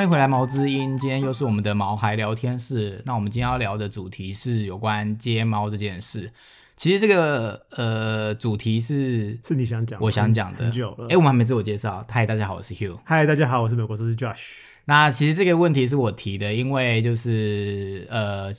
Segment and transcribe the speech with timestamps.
[0.00, 3.02] 欢迎回来毛之音，今天又是我们的毛孩聊天室。
[3.04, 6.32] 那我们今天要聊的主题是有关接猫这件事。
[6.74, 11.06] 其实这个呃主题是是你想讲，我想讲的很久了。
[11.10, 12.02] 哎，我们还没自我介绍。
[12.08, 12.98] 嗨，大家好，我是 Hugh。
[13.04, 14.52] 嗨，大家好，我是美国兽医 Josh。
[14.86, 18.50] 那其实这个问题是我提的，因为就是呃，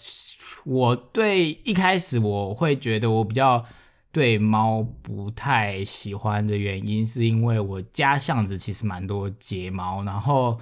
[0.63, 3.65] 我对一开始我会觉得我比较
[4.11, 10.59] 对猫不太喜欢的原因，是因为我家巷子其实蛮多睫毛，然后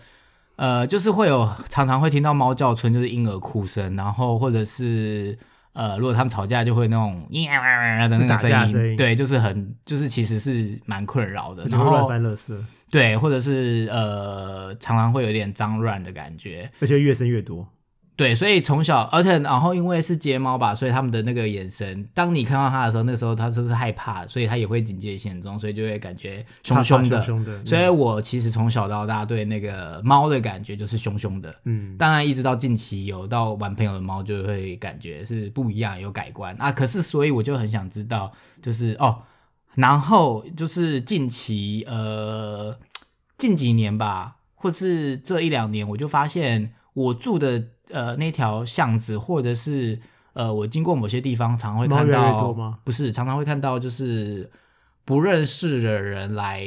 [0.60, 5.38] 呃，就是会有常常会听到猫叫春，就是婴儿哭声，然后或者是
[5.72, 12.12] 呃，如果他们吵架就会那种呀的那个打架声音，声音对，就是很就是其实是蛮困扰的，然后
[12.92, 16.70] 对，或者是呃，常常会有点脏乱的感觉。
[16.82, 17.66] 而且越生越多。
[18.20, 27.22] 对，所以从小，而且然后因为是睫毛吧，所以他们的那个眼神，当你看到它的时候，那个时候它就是害怕，所以它也会警戒心很重，所以就会感觉凶凶的。
[27.22, 27.66] 凶的。
[27.66, 31.56] 所以我其实从小到大对那个猫的感觉就是凶凶的。
[31.64, 36.74] 嗯，当然，一直到近期有到玩朋友的猫，就会感觉是不一样，有改观啊。
[36.74, 38.30] 可是，所以我就很想知道，
[38.62, 39.20] 就是哦，
[39.76, 42.78] 然后就是近期呃
[43.38, 50.00] 近几年吧，或是这一两年，我就发现我住的呃那条巷子，或者是
[50.34, 54.50] 呃我经过某些地方，常会看到越多吗不是，常常会看到就是
[55.06, 56.62] 不认识的人来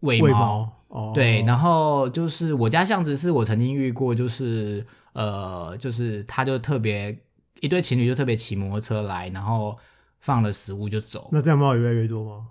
[0.00, 0.38] 喂喂猫。
[0.40, 0.72] 猫。
[0.88, 7.18] 哦，对，然后就是我家巷子是我曾经遇过，就是呃，就是他就特别
[7.60, 9.76] 一对情侣就特别骑摩托车来，然后
[10.20, 11.28] 放了食物就走。
[11.32, 12.46] 那这样猫也越来越多吗？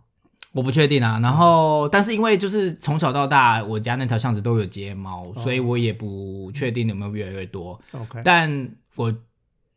[0.56, 7.78] 我不确定啊，然后但是因为就是从小到大，我家那条巷子都有接猫，所以我也不确定有没有越来越多。
[7.92, 9.14] OK，但我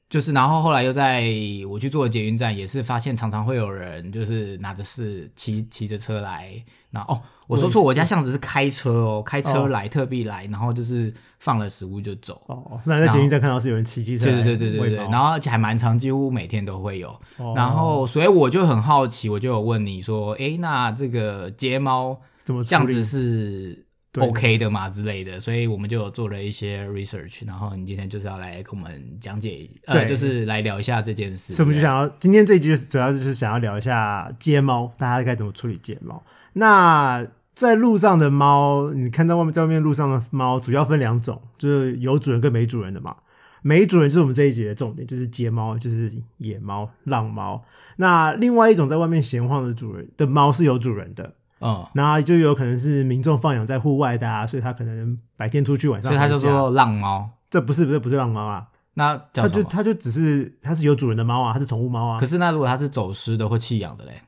[0.09, 1.27] 就是，然后后来又在
[1.69, 6.55] 我去做捷运站，也是发现常常会有人就是拿着是骑骑着车来，
[6.91, 12.41] 那哦，我说错，我家巷子是开车哦，开车哦来特地来，然后就是放了食物就走。
[12.47, 17.11] 哦，那在捷运站看到是有人骑机车对来对对对对对，然后而且还蛮长，几乎每天都会有。
[17.37, 23.85] 哦然后，所以我就很好奇，我就有问你说，诶，那这个接猫怎么这样子是对
[24.19, 31.53] OK 的嘛之类的，所以我们就有做了一些 research，然后你今天就是要来跟我们讲解，呃，对就是来聊一下这件事。
[31.53, 36.23] 所以我们就想要今天这一集主要就是想要聊一下街猫，大家该怎么处理街猫。
[36.55, 37.25] 那
[37.55, 43.15] 在路上的猫，你看到外面在外面路上的猫，主要分两种，就是有主人跟没主人的嘛。
[43.63, 47.63] 没主人就是我们这一集的重点，就是街猫，就是野猫、浪猫。
[47.97, 56.39] 那另外一种在外面闲晃的主人的猫是有主人的，嗯，那就有可能是民众放养在户外的啊，所以它可能白天出去，晚上所以它回家。
[56.39, 59.21] 就说浪猫，这不是不是不是浪猫啊，那？
[59.33, 62.21] 它就它就只是它是有主人的猫啊，它是宠物猫啊。
[62.21, 64.23] 可，是那如果它是走失的或弃养的嘞？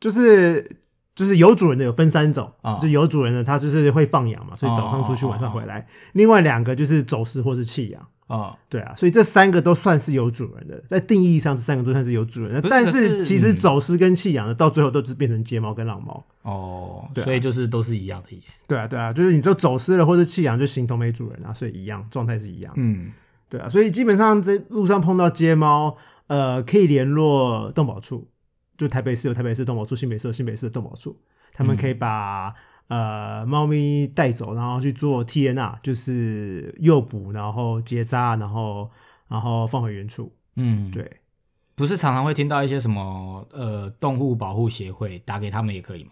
[0.00, 0.76] 就是
[1.14, 5.86] 就是有主人的有分三种，哦就有主人的它就是会放养嘛，所以早上出去，哦晚上回来。
[6.12, 12.68] 另外两个就是走失或是弃养，哦，对啊，所以这三个都算是有主人的，在定义上这三个都算是有主人的。
[12.70, 16.24] 但是可是是其实嗯走失跟弃养的到最后都是变成街猫跟浪猫。
[16.42, 18.62] 哦，对啊所以就是都是一样的意思。
[18.66, 22.72] 对啊，对啊，就是你就走失了或者弃养，就形同没主人啊，所以一样状态是一样。
[22.76, 23.12] 嗯，
[23.48, 25.96] 对啊，所以基本上在路上碰到街猫，
[26.26, 28.26] 呃，可以联络动保处，
[28.78, 31.14] 就台北市有台北市动保处，新北市有新北市的动保处，
[31.52, 32.54] 他们可以把、
[32.88, 38.90] 呃猫咪带走，然后去做 TNR，就是诱捕，然后结扎，然后
[39.28, 40.32] 然后放回原处。
[40.56, 41.10] 嗯，对，
[41.74, 46.10] 不是常常会听到一些什么呃动物保护协会打给他们也可以吗？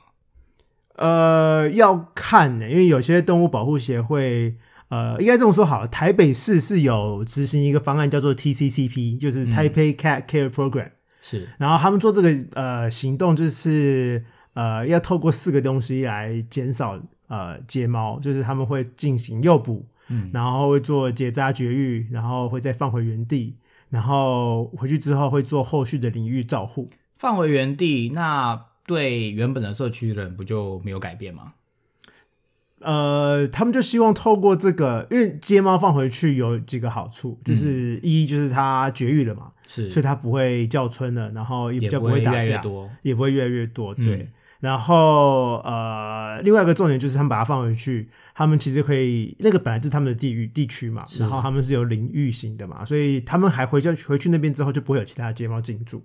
[0.96, 4.56] 呃，要看呢、因为有些动物保护协会。
[4.88, 10.90] 呃，应该这么说好了，台北市是有执行一个方案叫做 TCCP，就是嗯 Taipei Cat Care Program，、
[11.22, 14.22] 是，然后他们做这个呃行动，就是
[14.54, 23.56] 呃要透过四个东西来减少呃街猫，就是他们会进行诱捕，嗯，然后会做结扎绝育，然后会再放回原地，
[23.88, 26.90] 然后回去之后会做后续的领域照护。
[27.18, 31.54] 放回原地，那对原本的社区人不就没有改变吗？
[32.80, 42.90] 呃，他们就希望透过这个，因为街猫放回去有几个好处，就是一就是它绝育了嘛，是，所以它不会叫春了，然后也比较不会打架，多。
[43.02, 44.16] 也不会越来越多，对。
[44.16, 44.28] 嗯
[44.62, 56.00] 然后呃，另外一个重点就是他们把它放回去，他们其实可以那个本来就是他们的地域地区嘛，然后他们是有领域型的嘛，所以他们还回去回去那边之后就不会有其他的街猫进驻。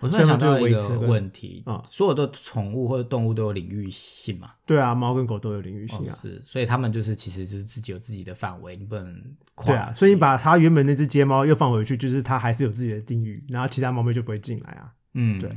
[0.00, 4.50] 我突然想到一个问题啊所有的宠物或者动物都有领域性嘛？
[4.66, 6.18] 对啊，猫跟狗都有领域性哦啊。
[6.20, 9.22] 是，所以他们就是其实就是自己有自己的范围，你不能
[9.54, 9.66] 跨。
[9.72, 14.92] 对啊，所以你把它原本那只街猫又放回去，就是它还是有自己的地域，然后其他猫咪就不会进来啊。
[15.14, 15.56] 嗯，对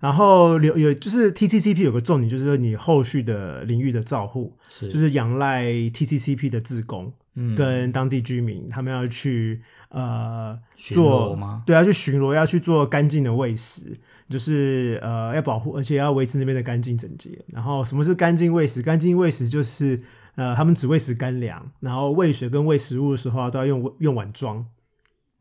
[0.00, 11.62] 然后有有就是 TCCP 有个重点，就是说你后续的领域的照护，是就是仰赖 TCCP 的自工嗯跟当地居民，他们要去呃巡做逻吗？
[11.66, 13.96] 对，要去巡逻，要去做干净的喂食，
[14.28, 17.30] 就是呃要保护，而且要维持那边的干净整洁。
[17.48, 18.80] 然后什么是干净喂食？
[18.80, 20.00] 干净喂食就是
[20.36, 24.64] 呃他们只喂食干粮，然后喂水跟喂食物的时候啊都要用用碗装。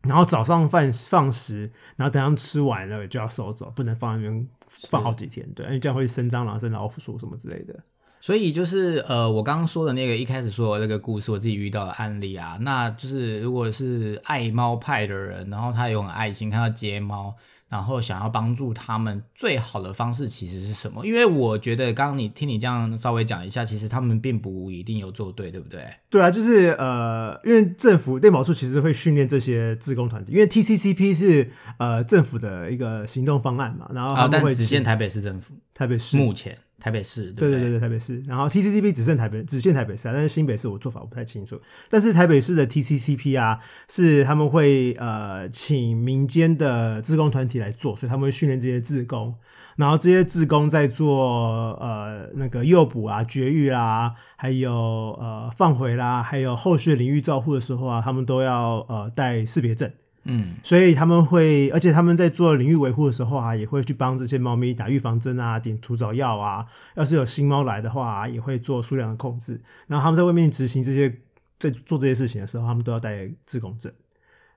[0.07, 4.47] 然后早上饭放食，然后等他们吃完了就要收走，不能放在那边
[4.89, 7.75] 放好几天，对，因为这样会生蟑螂、生老鼠什么之类的。
[8.19, 17.35] 所以就是呃，我刚刚说的那个一开始说的那个故事，我自己遇到的案例啊，那就是如果是爱猫派的人，然后他有很爱心，看到街猫，
[17.69, 21.05] 然后想要帮助他们，最好的方式其实是什么？
[21.05, 25.85] 因为我觉得刚刚你听你这样稍微讲一下，其实他们并不一定有做对，对不对？
[26.09, 38.21] 对啊，就是呃，因为政府内保处其实会训练这些自工团体，因为 TCCP 是呃政府的一个行动方案嘛，然后但们会请只限台北市政府，台北市，目前台北市，对对对对对，台北市。
[38.27, 41.59] 然后 TCCP 只剩台北，只限台北市啊，但是新北市我做法我不太清楚。
[41.89, 43.59] 但是台北市的 TCCP 啊，
[43.89, 49.33] 是他们会呃请民间的志工团体来做，所以他们会训练这些志工，
[49.75, 54.71] 然后这些志工在做呃那个诱捕啊、绝育啦，还有
[55.19, 59.91] 呃放回啦，还有后续的领域照护的时候啊，他们都要呃带识别证。
[60.29, 66.65] 嗯，所以他们会，而且他们在做领域维护的时候啊，也会去帮这些猫咪打预防针啊、点除蚤药啊。
[66.95, 69.59] 要是有新猫来的话、也会做数量的控制。
[69.87, 71.09] 然后他们在外面执行这些，
[71.57, 73.89] 在做这些事情的时候，他们都要带自工证。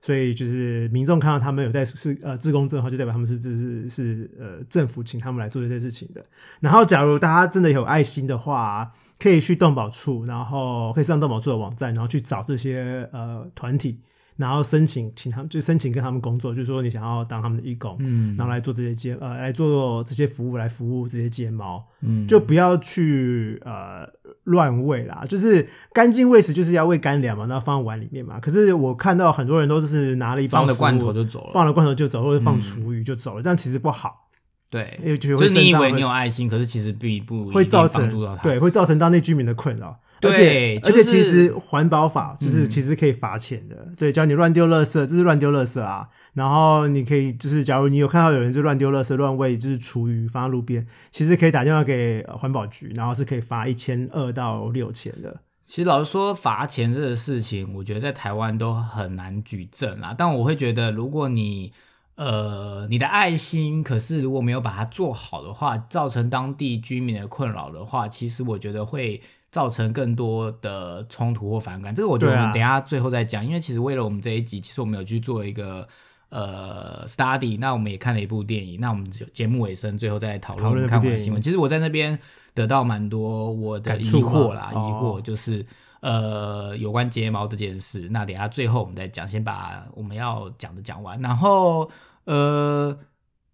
[0.01, 6.25] 所以就是民众看到他们有带是呃自工证的话，就代表他们是是是呃政府请他们来做这些事情的。
[6.59, 14.01] 然后假如大家真的有爱心的话，可以去动保处，然后可以上动保处的网站，然后去找这些呃团体。
[14.41, 18.35] 然后申请，请他们就申请跟他们工作，就是说你想要当他们的义工，嗯。
[18.35, 24.05] 然后来做这些街呃来做这些服务，来服务这些睫毛，嗯，就不要去呃
[24.43, 28.39] 乱喂啦，就是干净喂食就是要喂干粮嘛，然后放在碗里面嘛。
[28.39, 32.61] 可是我看到很多人都是拿了一包食物放了罐头就走了，放了罐头就走，或者放嗯。
[32.61, 34.27] 厨余就走了，这样其实不好，
[34.69, 38.09] 对，就就是你以为你有有爱心，可是其实并不会造成。
[38.41, 39.99] 对，会造成当地居民的困扰。
[40.21, 46.07] 而对且、就是而且其实环保法就是嗯其实可以罚钱的，对，只要你乱丢垃圾，这是乱丢垃圾啊。
[46.33, 55.41] 然后你可以就是，假如你有看到有人就乱丢垃圾、乱喂，就是厨余放在路边，其实可以打电话给呃环保局，然后是可以罚一千二到六千的。
[55.65, 60.15] 其实老实说，罚钱这个事情，我觉得在台湾都很难举证啦。
[60.17, 61.73] 但我会觉得，如果你
[62.15, 71.93] 呃你的爱心，可是如果没有把它做好的话，造成当地居民的困扰的话，其实我觉得会造成更多的冲突或反感。
[71.93, 75.87] 这个我觉得我们等一下最后再讲，因为其实为了我们这一集，其实我们有去做一个。
[76.33, 81.41] 呃，study，那我们也看了一部电影，那我们就节目尾声最后再讨论看完的新闻。
[81.41, 82.17] 其实我在那边
[82.53, 85.65] 得到蛮多我的疑惑啦，疑哦惑就是
[85.99, 88.07] 呃有关睫毛这件事。
[88.11, 91.21] 那等下最后我们再讲，先把我们要讲的讲完。
[91.21, 91.91] 然后
[92.23, 92.97] 呃，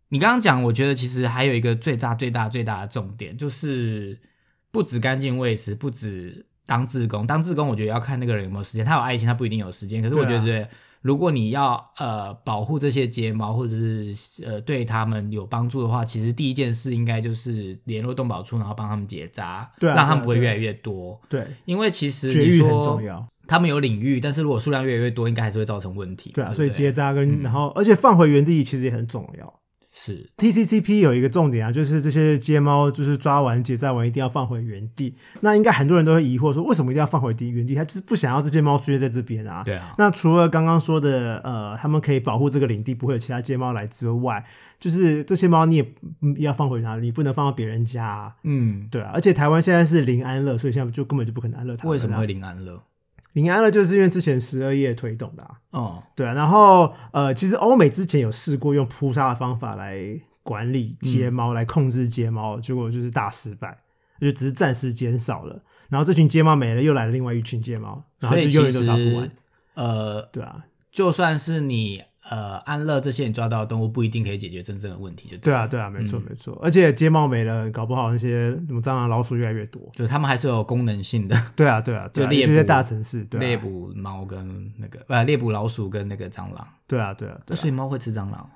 [0.09, 4.19] 你刚刚讲，我觉得其实还有一个最大最大最大的重点，就是
[4.77, 7.25] 不止干净卫食，不止当志工。
[7.25, 10.03] 当志工，我觉得要看那个人有没有时间，他有爱心，他不一定有时间。
[10.03, 10.69] 可是我觉对得。
[11.01, 14.13] 如果你要呃保护这些睫毛，或者是
[14.45, 21.19] 呃对他们有帮助的话，其实第一件事应该就是联络动保处，然后帮他们结扎，对啊让他们不会越来越多。
[21.28, 23.25] 对，因为其实绝育很重要。
[23.47, 26.31] 他们有领域，但是如果数量越来越多，应该还是会造成问题。
[26.33, 29.59] 对啊，不所以结扎跟、嗯然后而且放回原地其实也很重要。
[29.99, 35.16] 是 TCCP 有一个重点啊，就是这些街猫就是抓完结扎完一定要放回原地。
[35.42, 37.73] 那应该很多人都会疑惑说，为什么一定要放回地原地？
[37.73, 39.63] 他就是不想要这些猫出现在这边啊。
[39.66, 44.45] 对啊，那除了刚刚说的，呃，他们可以保护这个领地，不会有其他街猫来之外，
[44.80, 48.35] 就是这些猫你也嗯要放回哪里，你不能放到别人家、啊。
[48.44, 51.89] 嗯，对啊，而且台湾现在是零安乐，所以现在就根本就不可能安乐它。
[51.89, 52.80] 为什么会零安乐？
[53.37, 53.69] 零安乐？
[53.69, 55.51] 就是因为之前十二夜推动的、啊。
[55.69, 63.77] 哦，对啊，然后呃，其实欧美之前有试过用扑杀的方法来管理街猫，来控制街猫，结果就是大失败，
[64.19, 65.61] 就只是暂时减少了。
[65.87, 69.31] 然后这群街猫没了，又来了另外一群街猫，然后就永远都杀不完。
[69.75, 76.60] 呃，对啊，就算是你呃安乐这些你抓到的动物，不一定可以解决真正的问题，对啊，对啊，没错嗯没错。
[76.62, 79.81] 而且街猫没了，搞不好那些什么蟑螂、老鼠越来越多。
[79.94, 81.36] 就是他们还是有功能性的。
[81.56, 87.42] 对啊，对啊，就猎捕大城市，对啊，猎捕猫跟那个呃猎捕老鼠跟那个蟑螂，对啊，对啊，对啊。
[87.48, 88.50] 那所以猫会吃蟑螂？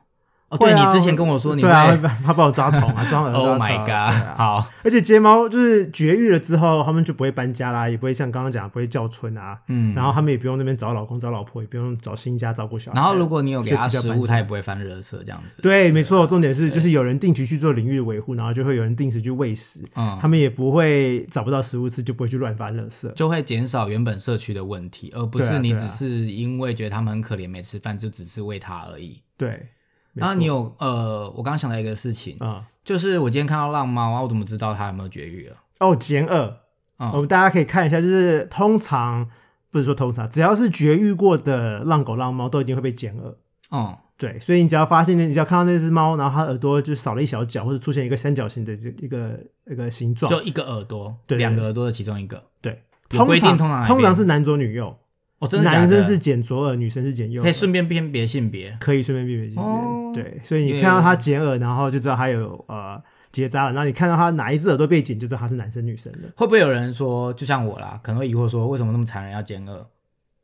[0.51, 12.99] 哦，对你之前跟我说你对啊， 他帮我抓虫啊， 抓蛾抓，Oh my 啊 god，好，而且睫毛就是绝育了之后，他们就不会搬家啦，也不会像刚刚讲的不会叫春啊，嗯，然后他们也不用那边找老公找老婆，也不用找新家照顾小孩。
[12.99, 15.61] 然后如果你有给他食物，所以比较搬家它也不会翻热色这样子。
[15.61, 23.09] 对，没错，重点是就是有人定期去做领域的维护，然后就会有人定时去喂食，嗯，他们也不会找不到食物吃，就不会去乱翻热色。
[23.15, 29.21] 就会减少原本社区的问题，而不是你只是因为觉得他们很可怜没吃饭，就只是喂他而已。
[29.37, 29.67] 对，
[30.13, 35.55] 然后你有呃，我刚刚想到一个事情，啊、就是我今天看到浪猫啊，我怎么知道它有没有绝育了？
[35.79, 36.57] 哦，减二，
[36.97, 39.29] 嗯我们大家可以看一下，就是通常
[39.71, 43.35] 不是说通常，只要是绝育过的浪狗、浪猫，都一定会被减饵。
[43.71, 52.43] 嗯，对，所以你只要发现，你只要看到那只猫，然后它耳朵就少了一小角，或者出现一个三角形的这一个一个形状，就一个耳朵，对对两个耳朵的其中一个。
[52.61, 54.95] 对，通常通常通常是男左女右，
[55.39, 58.77] 哦，真的的男生是剪左耳，女生是剪右耳，可以顺便辨别性别。
[58.79, 59.63] 可以顺便辨别性别。
[59.63, 63.01] 哦对，所以你看到它剪耳，然后就知道它有呃
[63.31, 66.29] 结扎了，然后你看到它哪一只耳朵被剪，就知道它是男生女生的。
[66.35, 69.85] 会不会有人说，就像我啦，可能会疑惑说，为什么那么残忍要剪耳？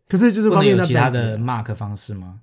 [0.10, 2.40] 可是就是方便其他的 mark 方式吗？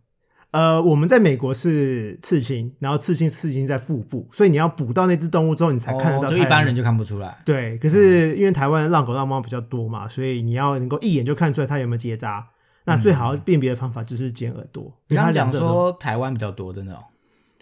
[0.51, 6.73] 呃，我们在美国是刺青，然后刺青刺青在腹部，所以你要捕到那只动物之后，你才看得到、哦，就一般人。
[6.73, 7.37] 就看不出来。
[7.45, 12.47] 对，可是因为台湾浪狗浪猫比较多嘛，所以你要能够一眼就看出来它有没有结扎。
[12.85, 14.93] 那最好辨别的方法就是剪耳朵。
[15.09, 17.03] 你刚刚讲说台湾比较多，真的、哦。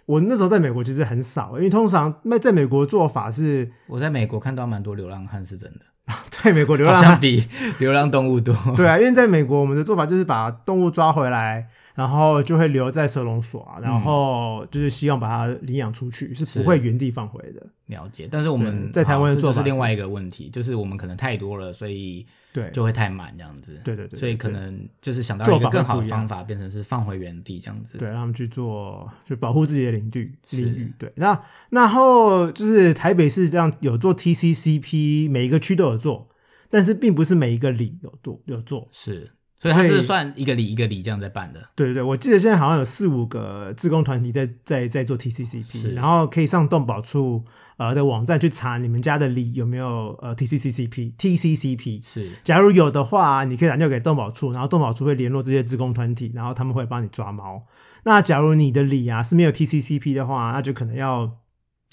[0.05, 7.47] 我那时候在美国其实很少，因为通常那在美国做法是我在美国看到蛮多流浪汉，是真的， 对美国流浪汉比
[7.79, 8.55] 流浪动物多。
[8.75, 17.65] 对啊，因为在美国，我们的做法就是把动物抓回来，然后就会留在收容所啊，然后就是希望把它领养出去，是是不会原地放回的。
[17.87, 23.79] 了解，但是我们在台湾的做法是另外一个问题，就是我们可能太多了，所以对，就会太满这样子。
[23.83, 27.97] 对对对，所以可能就是想到一个更好的方法，变成是放回原地这样子。
[27.97, 30.93] 对，让他们去做，就保护自己的领地是领域。
[30.97, 36.29] 对，那然后就是台北市这样有做 TCCP，每一个区都有做，
[36.69, 38.87] 但是并不是每一个里有做有做。
[38.91, 39.29] 是，
[39.63, 41.59] 所以它是算一个里一个里这样在办的。
[41.73, 47.43] 对对对，我记得现在好像有四五个志工团体在在在做 TCCP，然后可以上动保处
[47.77, 52.05] 呃的网站去查你们家的里有没有呃 TCCP TCCP。
[52.05, 57.63] 是，假如有的话，你可以打电话给动保处，然后动保处会联络这些志工团体，然后他们会帮你抓猫。
[58.03, 61.31] 那假如你的里啊是没有 TCCP 的话，那就可能要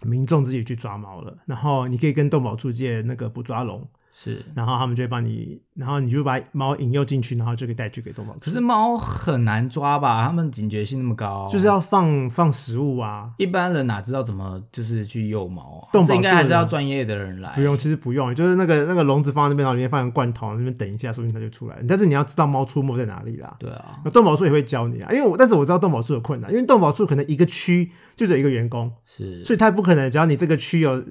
[0.03, 1.39] 民众自己去抓猫了。
[1.47, 4.43] 然后你可以跟动保处借那个捕抓笼，是。
[4.55, 8.33] 然后他们就会帮你，然后你就把猫引诱进去，然后就可以带去给动物。
[8.41, 10.27] 可是猫很难抓吧？
[10.27, 15.93] 他们警觉性那么高，就是要放放食物啊，一般人哪知道怎么就是去诱猫啊？
[15.93, 17.53] 动保这应该还是要专业的人来。
[17.55, 21.83] 不用，其实不用，就是那个那个笼子放在那边，然后里面放个罐头，那边等一下，说不定它就出来了。
[21.89, 23.57] 但是你要知道猫出没在哪里啦。
[23.59, 31.03] 对啊，那动保处也会教你啊，因为我但是我知道动保处有困难，因为动保处可能一个区就只有一个员工，是，所以他不可能，只要你这个区有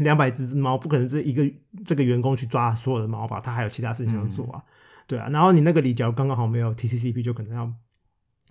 [0.00, 1.44] 两百只猫，不可能这一个
[1.84, 3.40] 这个员工去抓所有的猫吧？
[3.40, 4.62] 他还有其他事情要做啊，
[5.06, 5.28] 对啊。
[5.30, 7.72] 然后你那个里角刚刚好没有 TCCP，就可能要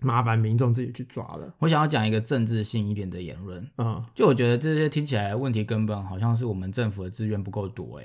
[0.00, 1.54] 麻烦民众自己去抓了。
[1.58, 8.04] 我想要讲一个政治性一点的言论，嗯，就我觉得这些听起来问题根本好像是我们政府的资源不够多哎、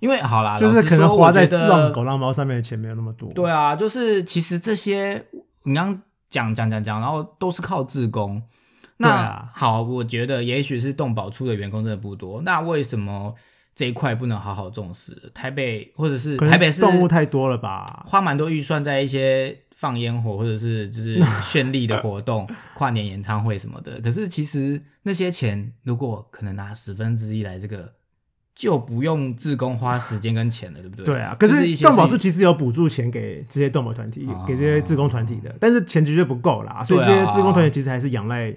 [0.00, 3.32] 因为好啦，就是可能花在浪狗浪猫上面的钱没有那么多。
[3.32, 5.26] 对啊，就是其实这些
[5.64, 8.42] 你刚刚讲讲讲讲，然后都是靠自工。
[8.96, 13.34] 那、对啊好，我觉得也许是动保处的员工真的不多，那为什么
[13.74, 15.12] 这一块不能好好重视？
[15.34, 18.04] 台北或者是台北是动物太多了吧？
[18.06, 24.00] 花蛮多预算在一些放烟火或者是就是 绚丽的活动、 跨年演唱会什么的。
[24.00, 27.92] 可是其实那些钱如果可能拿十分之一来这个，
[28.54, 31.04] 就不用自工花时间跟钱了，对不对？
[31.04, 38.54] 对啊，可是动保处其实有补助钱给这些动保团体，哦给这些自工团体的，但是钱绝对不够啦，所以这些自工团体其实还是仰赖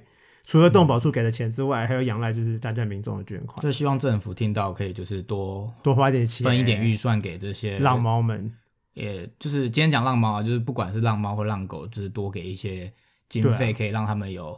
[0.47, 8.49] 除了动保处给的钱之外，还有仰赖就是大家民众的捐款，就希望政府听到可以就是多多花一点钱，分一点预算给这些浪，猫们。
[8.93, 12.89] 也就是今天讲浪猫啊，就是不管是浪猫或浪狗，就是多给一些
[13.27, 14.57] 经费，啊可以让他们有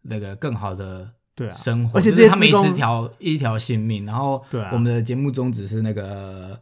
[0.00, 4.06] 那个更好的对啊，生活，而且这些他们也是条一条性命。
[4.06, 6.58] 然后我们的节目宗旨是那个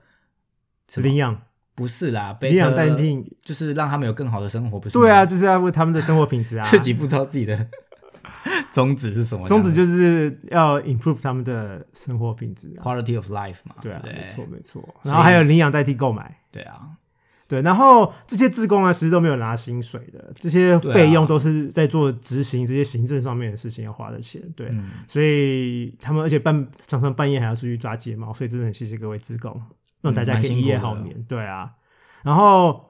[0.97, 1.41] 领养
[1.77, 4.99] 不是啦，领养代 better- 替，就是让他们有更好的生活，不是？
[4.99, 6.65] 对啊，就是要为他们的生活品质啊。
[6.69, 7.69] 自己不知道自己的
[8.71, 12.83] 宗旨是什么，宗旨就是要 improve 他们的生活品质啊。
[12.83, 14.95] quality of life 嘛，对啊，不没错没错。
[15.03, 16.39] 然后还有领养代替购买。
[16.51, 16.89] 对啊，
[17.47, 24.41] 对，然后这些志工啊，其实都没有拿薪水的，这些费用都是在做执行这些行政上面的事情要花的钱。
[24.57, 29.61] 对，嗯，所以他们而且半常常半夜还要出去抓睫毛，所以真的很谢谢各位志工，
[30.01, 31.23] 让大家可以一夜好眠。
[31.29, 31.71] 对啊，
[32.23, 32.88] 然后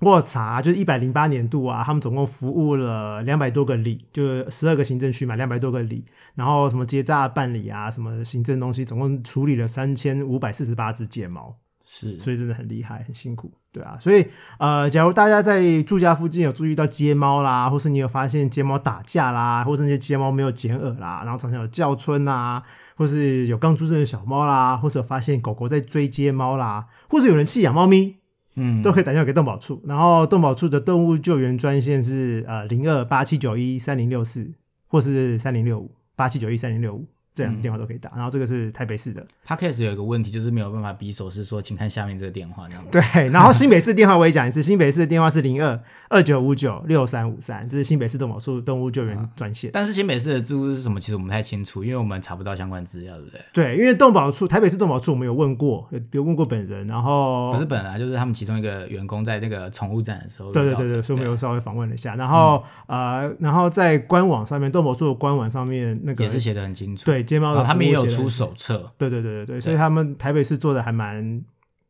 [0.00, 6.04] 我查就是一百零八年度啊，他们总共服务了两百多个里，就是十二个行政区嘛，两百多个里，
[6.34, 11.54] 然后什么结扎办理啊，什么行政东西，总共处理了三千五百四十八只睫毛，
[11.84, 14.26] 是，所以真的很厉害，很辛苦，对啊，所以
[14.58, 22.62] 呃，假如大家在住家附近有注意到街猫啦，或是你有发现街猫打架啦，或是那些街猫没有剪耳啦，然后常常有叫春啦，
[22.96, 28.16] 或是有刚出生的小猫啦，或者有发现狗狗在追街猫啦，或者有人弃养猫咪，
[28.56, 34.50] 嗯，都可以打电话给动保处，然后动保处的动物救援专线是呃零二八七九一三零六四，
[34.88, 37.06] 或是三零六五八七九一三零六五。
[37.34, 38.10] 这两支电话都可以打。
[38.14, 42.90] 然后这个是台北市的，Podcast 有一个问题，就是没有办法比手势说，请看下面这个电话这样子。
[42.92, 43.28] 对。
[43.28, 49.70] 然后新北市电话我也讲一次，新北市的电话是零二二九五九六三五三，这是新北市动保处动物救援专线。
[49.72, 50.98] 但是新北市的制度是什么？
[51.00, 53.40] 其实我们不太清楚，因为我们查不到相关资料，对不对？
[53.52, 67.04] 对，因为动保处台北市动保处我们有问过，有有问过本人，然后不是本来就是他们其中一个员工在那个宠物展的时候的，对对对对，所以我们有稍微访问了一下，然后、呃，然后在官网上面，动保处的官网上面那个也是写的很清楚。
[67.04, 71.42] 对睫毛的然后他们也有出手册，对对对对对，所以他们台北市做的还蛮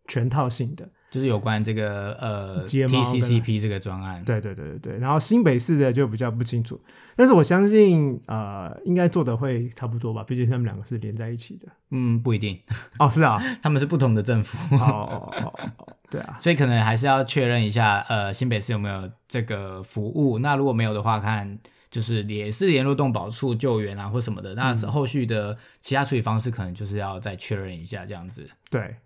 [0.06, 0.88] 全套性的。
[1.10, 4.22] 就是有关这个呃睫毛跟 TCCP 这个专案。
[4.24, 6.80] 对对对对对，然后新北市的就比较不清楚，
[7.16, 11.66] 但是我相信呃应该做的会差不多吧，毕竟他们两个是连在一起的。
[11.90, 12.56] 嗯，不一定，
[13.00, 20.38] 哦，是啊， 他们是不同的政府，哦哦哦，对啊，所以可能还是要确认一下，呃，新北市有没有这个服务。
[20.38, 21.58] 那如果没有的话，看
[21.90, 28.48] 就是也是联络动保处救援啊或什么的，那是后续的其他处理方式可能就是要再确认一下这样子。
[28.70, 28.96] 对，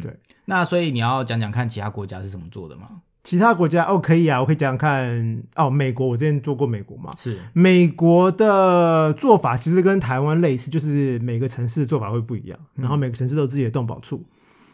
[0.00, 0.18] 对。
[0.46, 3.02] 那所以你要讲讲看其他国家是怎么做的吗？
[3.22, 7.38] 其他国家哦可以啊，我可以讲讲看哦，美国我之前做过美国嘛，是。
[7.52, 14.26] 美国的做法其实跟台湾类似，就是每个城市的做法会不一样，然后每个城市都有自己的动保处，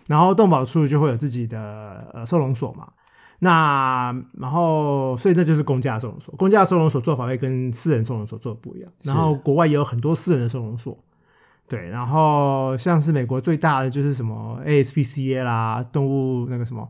[0.07, 2.89] 然后动保处就会有自己的呃收容所嘛。
[3.41, 8.91] 那然后，所以那就是公家收容所，公家收容所做法会跟私人收容所做的不一样。
[9.03, 10.99] 然后国外也有很多私人的收容所，
[11.69, 11.89] 对。
[11.89, 16.89] 然后像是美国最大的就是什么 ASPCA 啦，动物那个什么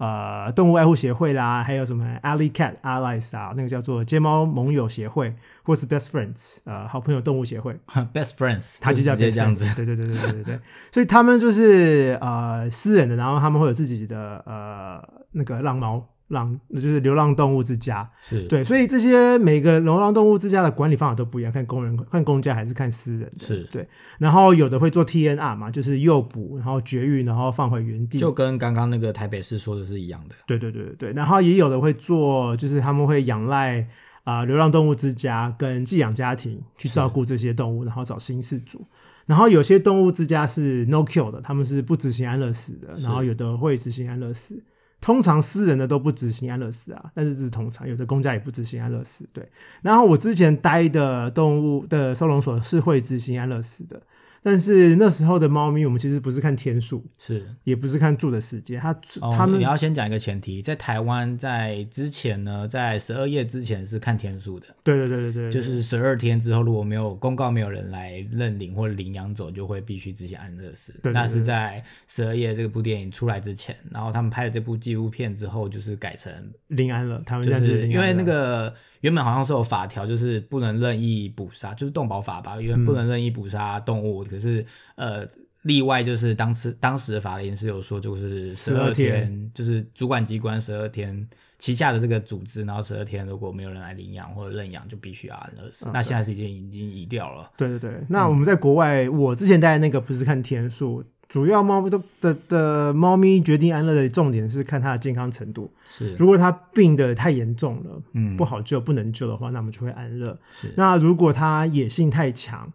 [0.00, 7.78] 呃动物爱护协会啦，还有什么 Alley Cat Allies 啊，那个叫做街猫盟友协会，或是 Best Friends 呃好朋友动物协会，
[8.14, 9.70] best friends，它就叫这样子。
[9.76, 18.10] 对对对对对对对， 所以他们就是呃私人的，然后他们会有自己的呃那个浪猫浪，就是流浪动物之家。
[18.20, 23.44] 是，对，所以这些每个流浪动物之家的管理方法都不一样，看工人、看公家还是看私人的。
[23.46, 23.86] 是对，
[24.18, 28.18] 然后有的会做 TNR 嘛，就是诱捕，然后绝育，然后放回原地。
[28.18, 30.34] 就跟刚刚那个台北市说的是一样的。
[30.46, 33.86] 对对对对对，然后也有的会做，就是他们会仰赖
[34.24, 38.84] 啊、流浪动物之家跟寄养家庭去照顾这些动物，然后找新饲主。
[39.26, 44.60] 然后有些动物之家是 no kill 的，他们是不执行安乐死的，然后有的会执行安乐死。
[45.00, 49.26] 通常私人的都不执行安乐死啊，但是这是通常，有的公家也不执行安乐死。
[49.32, 49.48] 对，
[49.80, 54.00] 然后我之前待的动物的收容所是会执行安乐死的，
[54.42, 70.92] 但是那时候的猫咪，我们其实不是看天数，是，也不是看住的时间，它、哦，他们你要先讲一个前提，在台湾在之前呢，在十二夜之前是看天数的，对对对对对，就是十二天之后如果没有公告，没有人来认领或者领养走，就会必须自行安乐死。
[71.02, 76.32] 对对那是在十二夜这部电影出来之前，然后他们拍了这部纪录片之后，就是改成
[76.68, 84.22] 临安了，他们就是因为那个原本好像是有法条，就是不能任意捕杀，就是动保法吧，因为不能任意捕杀动物。
[84.24, 85.26] 可是呃，
[85.62, 95.88] 例外就是当时当时的法令是有说，就是十二天天，就是主管机关十二天旗下的这个组织，然后十二天如果没有人来领养或者认养，就必须要安乐死。
[95.88, 97.50] 嗯那现在是已经已经移掉了。
[97.56, 105.72] 对对对，那我们在国外，我之前待的那个不是看天数，主要猫咪都的的猫咪决定安乐的重点是看它的健康程度。
[105.86, 110.74] 是，如果它病的太严重了，嗯，不好救、不能救的话，那我们就会安乐是。
[110.76, 112.70] 那如果它野性太强，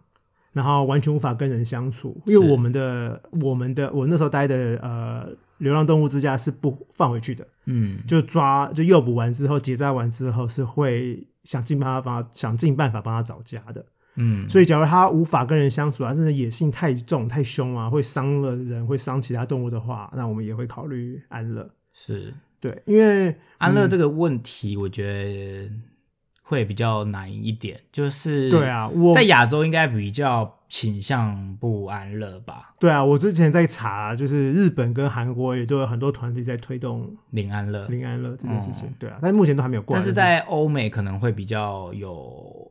[0.54, 13.84] 然后完全无法跟人相处，因为我们的我们的我那时候待的呃流浪动物之家是不放回去的，嗯，就抓就诱捕完之后结扎完之后是会想尽办法帮想尽办法帮它找家的。
[14.16, 21.70] 嗯，所以，假如它无法跟人相处啊，真的野性太重、太凶啊，会伤了人，会伤其他动物的话，那我们也会考虑安乐。
[21.92, 25.70] 是对，因为安乐这个问题，我觉得
[26.42, 37.86] 会比较难一点，就是对啊，我在亚洲应该比较倾向不安乐吧，对啊，我之前在查，就是日本跟韩国也都有很多团体在推动零安乐。
[37.88, 38.88] 零安乐这件事情。
[38.88, 39.94] 嗯对啊，但目前都还没有过。
[39.94, 42.70] 但是在欧美可能会比较有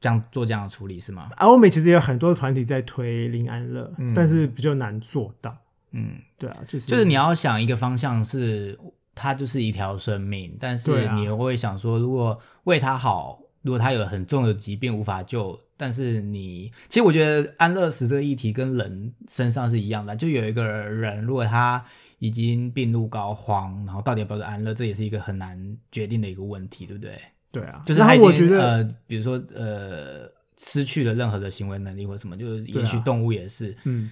[0.00, 1.30] 这样做这样的处理是吗？
[1.36, 5.56] 啊欧美其实也有很多团体在推零安乐，嗯但是比较难做到。
[5.92, 8.78] 嗯，对啊，就是就是你要想一个方向是
[9.14, 21.82] 它就是一条生命，但是你会想说，如果为它好，如果它有很重的疾病无法救，但是你其实我觉得安乐死这个议题跟人身上是一样的，就有一个人如果他
[22.18, 27.18] 已经病入膏肓，然后到底要不要安乐，这也是一个很难决定的一个问题，对不对？
[27.56, 33.74] 对啊，就是他已经我觉得，呃，比如说呃，失去了任何的行为能力或什么，就是也许动物也是。
[33.84, 34.10] 嗯，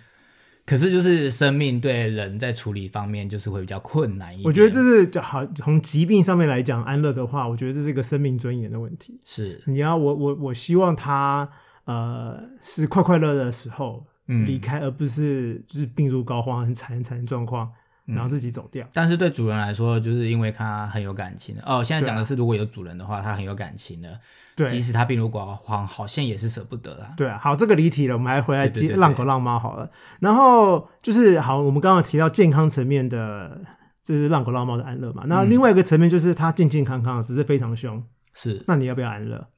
[0.64, 4.46] 可是就是生命对人在处理方面就是会比较困难一点。
[4.46, 9.20] 我觉得这是就好从疾病上面来讲，安乐的话，我觉得这是一个生命尊严的问题。
[9.26, 11.46] 是你要我我我希望他
[11.84, 17.72] 呃是快快乐乐的时候嗯离开，而不是就是病入膏肓、很惨很惨的状况，嗯
[18.06, 18.86] 然后自己走掉。
[18.92, 21.82] 但是对主人来说，就是因为他很有感情的哦。
[21.82, 24.20] 现在讲的是，如果有主人的话，他很有感情的，
[24.68, 27.14] 即使他病入膏肓，好像也是舍不得啦。
[27.16, 29.90] 对啊，好，这个离题了，我们还回来接浪狗浪猫好了。
[30.20, 33.60] 然后就是好，我们刚刚提到健康层面的，
[34.04, 35.24] 就是浪狗浪猫的安乐嘛。
[35.26, 39.48] 那嗯另外一个层面就是它健健康康，只是非常凶，是，那你要不要安乐？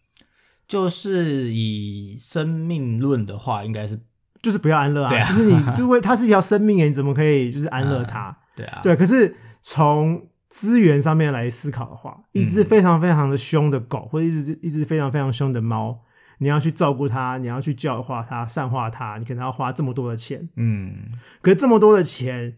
[0.69, 4.01] 就是以生命论的话，应该是
[4.43, 5.29] 就是不要安乐啊，对啊。
[5.29, 8.37] 就是你，就为它是一条生命，你怎么可以就是安乐它？
[8.57, 16.01] 对啊，对，可是从资源上面来思考的话，一只嗯非常非常的凶的狗，或者一只一只非常非常凶的猫，
[16.39, 20.49] 你要去照顾它，你要去教化它、善化它，你可能要花这么多的钱。
[20.57, 20.95] 嗯，
[21.43, 22.57] 可是这么多的钱，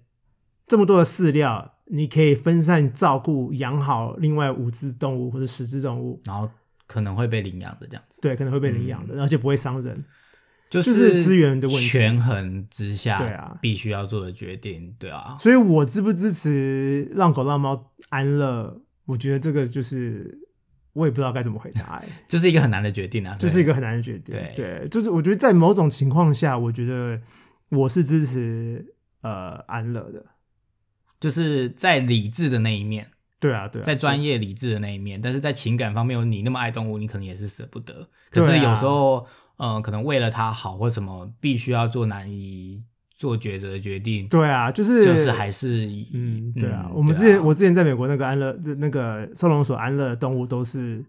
[0.67, 6.49] 这么多的饲料，你可以分散照顾、养好另外五只动物或者十只动物，然后
[6.87, 10.05] 可能会被领养的这样子，对，可能会被领养的，而且不会伤人。
[10.71, 18.81] 就就是资源的问题权衡之下，对啊必须要做的决定，对啊，所以我支不支持让狗让猫安乐？
[19.07, 20.39] 我觉得这个就是
[20.93, 24.37] 我也不知道该怎么回答、欸， 就是一个很难的决定啊，对就是一个很难的决定。
[24.55, 27.21] 对就是我觉得在某种情况下，我觉得
[27.71, 30.25] 我是支持呃安乐的。
[31.21, 33.05] 就是在理智的那一面，
[33.41, 38.09] 对啊，对啊，在专业理智的那一面，但是在情感方面，你那么爱动物，你可能也是舍不得。
[38.31, 39.27] 可是有时候，
[39.59, 42.83] 呃，可能为了他好或什么，必须要做难以
[43.15, 51.05] 做抉择的决定，对啊，就是就是还是嗯，对啊，嗯我们之前我之前在美国那个安乐那个收容所安乐的动物都是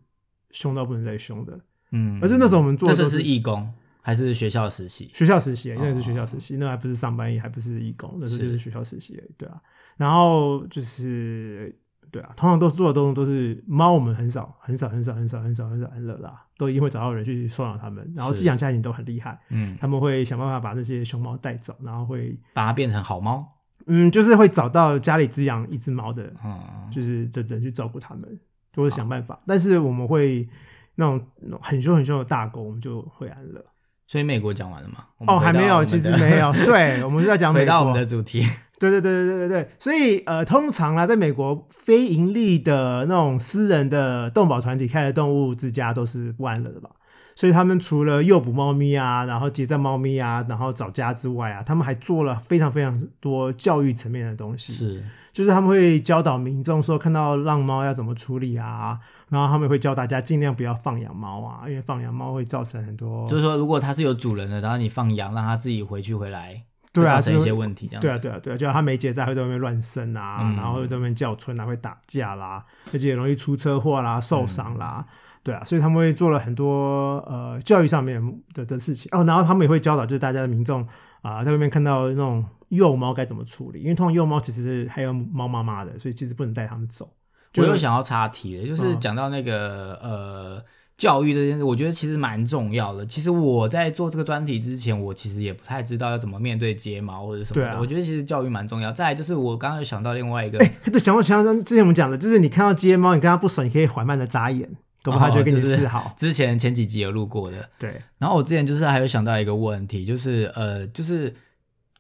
[0.51, 1.59] 凶到不能再凶的，
[1.91, 5.11] 嗯，而且那时候我们做的都是义工还是学校实习？
[5.13, 9.61] 学校实习，那个是学校哦实习，那还不是上班，也还不是义工，那时候就是是学校实习对啊。
[9.97, 11.75] 然后就是
[12.11, 23.45] 对啊，通常都做的动作都是猫，我们很少很少很少很少很少很少安乐啦，都一定会找到人去收养它们，然后寄养家庭都很厉害，嗯，他们会想办法把那些熊猫带走，然后会把它变成好猫。
[23.87, 26.59] 嗯，就是会找到家里只养一只猫的嗯，
[26.91, 28.39] 就是的人去照顾他们，
[28.73, 29.39] 就会想办法。
[29.47, 30.47] 但是我们会
[30.95, 31.21] 那种
[31.61, 33.63] 很凶很凶的大狗，我们就会安乐。
[34.05, 35.05] 所以美国讲完了吗？
[35.19, 36.51] 哦，回还没有，其实没有。
[36.53, 37.93] 对，我们是在讲美 国回到我们。
[37.95, 38.43] 的主题。
[38.79, 39.69] 对对对对对对对。
[39.77, 46.89] 所以呃，通常啦，在美国非盈利的那种私人的动保团体开的动物之家都是不安乐的吧？
[47.35, 54.73] 所以他们除了诱捕猫咪啊，然后结扎猫咪啊，然后找家之外啊，他们还做了非常非常多教育层面的东西。
[54.73, 70.55] 是，就是他们会教导民众说，看到浪猫要怎么处理啊，然后他们会教大家尽量不要放养猫啊，因为放养猫会造成很多就是说，如果它是有主人的，然后你放养，让它自己回去回来，对啊会造成一些问题，这样对啊对啊对啊，就像他没结扎会在外面乱生啊，嗯。
[70.55, 75.05] 然后会在外面叫春啊，会打架啦，而且也容易出车祸啦、受伤啦。
[75.41, 78.21] 对啊，所以他们会做了很多呃教育上面
[78.53, 79.09] 的的事情。
[79.13, 80.85] 哦，然后他们也会教导就是大家的民众
[81.21, 87.11] 啊、在外面看到那种幼猫该怎么处理，因为通常幼猫其实是还有猫妈妈的，所以其实不能带它们走。
[87.57, 88.99] 我又想要插题了，就是嗯。
[88.99, 90.63] 讲到那个、呃
[90.99, 93.05] 教育这件事，我觉得其实蛮重要的。
[93.05, 97.69] 其实我在做这个专题之前，我其实也不太知道要怎么面对睫毛或者什么的。
[97.69, 98.91] 对啊我觉得其实教育蛮重要。
[98.91, 104.69] 再来就是我刚刚有想到另外一个，哎、对，想到想到之前我们讲的，就是你看到睫毛，你跟它不熟，你可以缓慢的眨眼，
[105.01, 106.13] 搞不好它就跟你哦就是示好。
[106.17, 107.69] 之前前几集有录过的。
[107.79, 111.33] 对，然后我之前就是还有想到一个问题，就是呃，就是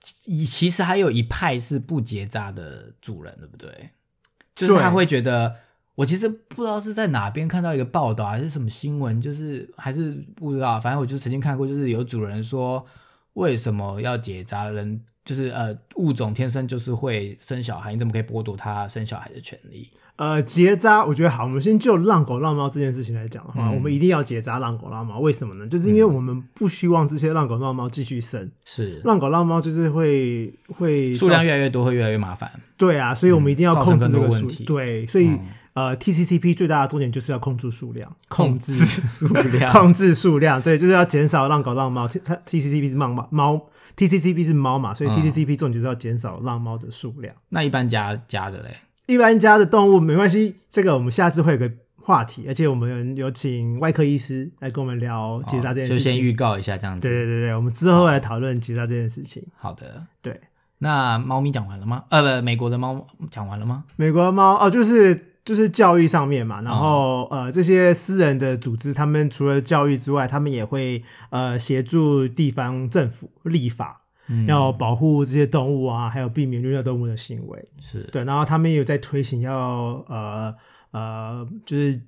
[0.01, 3.91] 其其实还有一派是不结扎的主人，对不对？
[4.53, 5.55] 就是他对会觉得，
[5.99, 12.85] 我其实不知道是在哪边看到一个报道还是什么新闻，就是还是不知道，反正我就曾经看过，就是有主人说
[13.33, 14.69] 为什么要结扎？
[14.69, 19.89] 人就是呃物种天生就是会生小孩，你怎么可以剥夺他生小孩的权利？
[20.15, 21.43] 呃，结扎，我觉得好。
[21.43, 25.19] 我们先就浪狗浪猫这件事情来讲的话，嗯我们一定要结扎浪狗浪猫。
[25.19, 25.67] 为什么呢？
[25.67, 32.49] 就是因为我们不希望这些浪狗浪猫继续生，是浪狗浪猫就是会会数量越来越多，会越来越麻烦。
[32.77, 34.63] 对啊，所以我们一定要嗯控制这个问题。
[34.63, 35.39] 对，所以、嗯
[35.87, 42.07] 呃，TCCP 最大的重点就是要控制数量，控制数量 控制数量，对，就是要减少浪狗浪猫。
[42.07, 47.33] T 它 TCCP 是猫嘛，猫 TCCP 是猫嘛，所以嗯 TCCP 重点就是要减少浪猫的数量。
[47.49, 57.07] 那一般家家的嘞，一般家的动物没关系，这个我们下次会有个话题，而且我们有请外科医师来跟我们聊结扎这件事就先预告一下这样子。
[57.07, 59.45] 对对对对，我们之后来讨论结扎这件事情。
[59.57, 60.05] 好的。
[60.21, 60.39] 对，
[60.79, 62.05] 那猫咪讲完了吗？
[62.09, 63.83] 呃，不，美国的猫讲完了吗？
[63.95, 74.45] 美国的猫哦，就是就是教育上面嘛，然后、呃，这些私人的组织，他们除了教育之外，他们也会呃协助地方政府立法，嗯。
[74.45, 77.67] 要保护这些动物啊，还有避免虐待动物的行为。
[77.79, 78.03] 是。
[78.11, 80.53] 对，然后他们也有在推行要呃
[80.91, 81.99] 呃，就是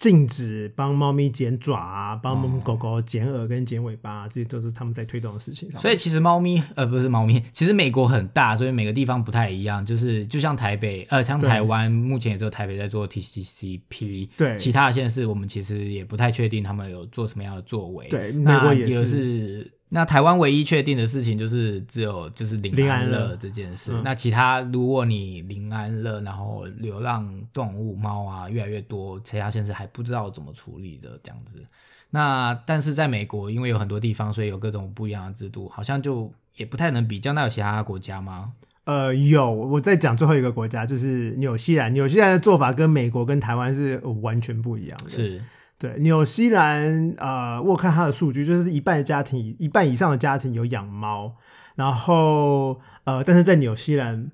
[0.00, 5.70] 禁止帮猫咪剪爪啊，帮哦狗狗剪耳跟剪尾巴、啊，这些都是他们在推动的事情。
[5.72, 9.84] 所以其实猫咪呃不是猫咪，其实美国很大，所以每个地方不太一样。
[9.84, 18.08] 就是就像台北呃像台湾目前也只有台北在做 TCCP，对其他的县市我们其实也不太确定他们有做什么样的作为。
[18.08, 19.70] 对美那国也是。
[19.92, 23.90] 那台湾唯一确定的事情就是只有就是林林安安乐乐这件事。
[23.92, 31.66] 嗯那其他如果你临安乐，然后流浪动物猫啊越来越多，其他县市还不知道怎么处理的这样子。
[32.08, 37.32] 那但是在美国，因为有很多地方，所以有各种不一样的制度，好像就也不太能比较。
[37.32, 38.52] 那有其他国家吗？
[38.84, 41.92] 呃，有我再讲最后一个国家，就是纽西兰。
[41.92, 45.10] 纽西兰的做法跟美国跟台湾是呃完全不一样的。
[45.10, 45.42] 是
[45.80, 51.34] 对，纽西兰呃，我有看它的数据，就是一半的家庭，一半以上的家庭有养猫，
[51.74, 54.30] 然后呃，但是在纽西兰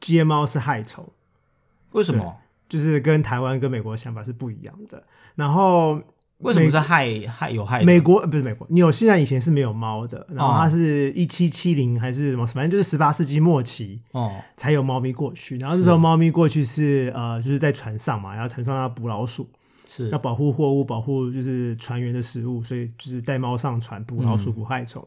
[0.00, 1.08] 接猫是害虫，
[1.92, 2.38] 为什么？
[2.68, 5.02] 就是跟台湾跟美国的想法是不一样的。
[5.36, 6.02] 然后
[6.38, 7.82] 为什么是害害有害？
[7.84, 15.56] 美国呃不是美国，纽西兰以前是没有猫的，然后哦它是一七七零还是什么，反正就是十八世纪末期哦才有猫咪过去。
[15.58, 19.48] 然后这时候猫咪过去是呃，就是在船上嘛，然后船上要捕老鼠，
[19.90, 25.02] 是要保护货物，保护就是船员的食物，所以就是带猫上船捕老鼠、嗯捕害虫，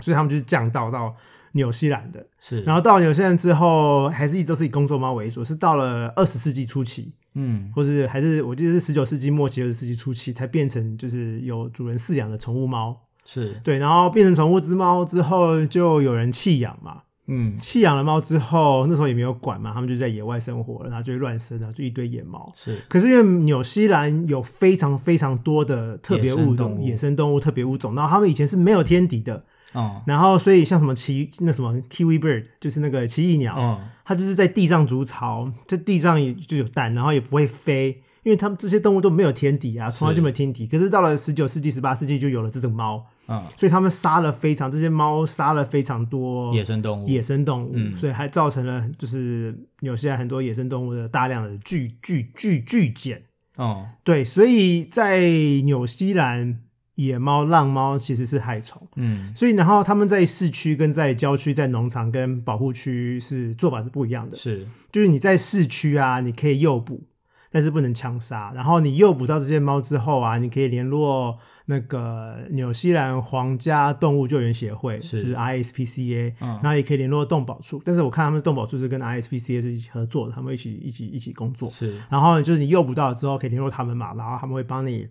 [0.00, 1.14] 所以他们就是降到到
[1.52, 2.26] 纽西兰的。
[2.38, 12.98] 是，然后到纽西兰之后，还是一直都是以工作猫为主，是到了二十世纪初期，嗯或是还是我记得是十九世纪末期、二十世纪初期才变成就是有主人饲养的宠物猫。
[13.24, 17.02] 是对，然后变成宠物之猫之后，就有人弃养嘛。
[17.28, 17.56] 嗯。
[17.60, 22.52] 弃养了猫之后，那时候也没有管嘛，他们就在野外生活了，然后就会乱生，然后就一堆野猫。
[22.56, 22.76] 是。
[22.88, 29.42] 可是因为纽西兰有非常非常多的特别物种、野野生动物、特别物种，然后他们以前是没有天敌的，
[29.74, 30.02] 哦。
[30.06, 33.80] 然后所以像什么奇那什么 kiwi bird，就是那个奇异鸟，哦。
[34.04, 40.66] 它就是在地上筑巢，在地上也就有蛋，然后也不会飞，因为他们这些动物都没有天敌啊，从来就没有天敌。
[40.66, 53.22] 可是到了十九世纪、十八世纪就有了这种猫，嗯所以他们杀了非常这些猫杀了非常多野生动物野生动物，嗯所以还造成了就是纽西兰很多野生动物的大量的巨巨巨巨减。
[53.56, 55.20] 哦对，所以在
[55.64, 56.60] 纽西兰，
[56.94, 58.80] 野猫、浪猫其实是害虫。
[58.94, 64.36] 嗯所以，然后他们在市区、跟在郊区、在农场跟保护区是做法是不一样的。
[64.36, 67.02] 是就是你在市区啊，你可以诱捕，
[67.50, 68.52] 但是不能枪杀。
[68.54, 77.80] 然后你诱捕到这些猫之后啊，你可以联络那个纽西兰皇家动物救援协会，是就是 ISPCA，、嗯然后也可以联络动保处。
[77.84, 81.70] 但是我看他们动保处是跟 ISPCA 是一起合作的，他们一起一起一起工作。
[81.70, 85.06] 是然后就是你诱捕到了之后，可以联络他们嘛，然后他们会帮你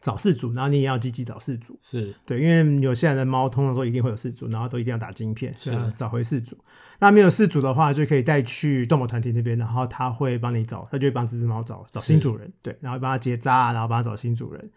[0.00, 1.78] 找事主，然后你也要积极找事主。
[1.82, 6.56] 是对，因为有些人的猫通常都一定会有事主，然后都一定要打晶片，是找回事主。
[6.98, 14.70] 那没有事主的话，就可以带去动物团体那边，然后他会帮你找，他就会帮这只猫找找新主人，对，然后帮它结扎，然后帮它找新主人。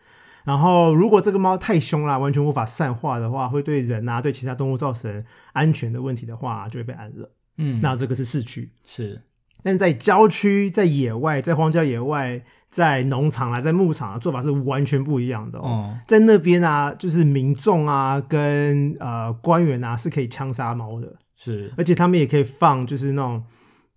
[0.44, 5.24] 然后如果这个猫太凶了，完全无法散化的话，会对人啊、对其他动物造成
[5.54, 7.30] 安全的问题的话，就会被安乐。
[7.58, 9.22] 嗯那这个是市区，是
[9.64, 15.64] 但在郊区、在野外、在荒郊野外、在农场啊、在牧场啊，做法是完全不一样的哦。
[15.64, 23.44] 哦在那边啊，就是民众啊跟呃官员啊是可以枪杀猫的，是而且他们也可以放就是那种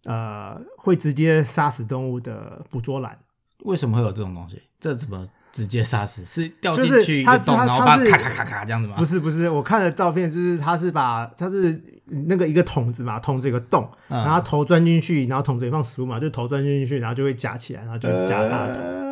[0.04, 3.18] 呃会直接杀死动物的捕捉篮。
[3.64, 4.60] 为什么会有这种东西？
[4.80, 6.24] 这怎么直接杀死？
[6.24, 8.94] 是掉进就是去一个洞，它它然后把咔咔咔咔这样子吗？
[8.96, 14.18] 不是不是，我看的照片就是他是把他是那个一个桶子嘛，桶子有个洞，嗯。
[14.24, 18.80] 然后头钻进去，然后桶子也放食物嘛，就头钻进去，然后就会夹起来，然后就夹大的头。
[18.80, 19.08] 呃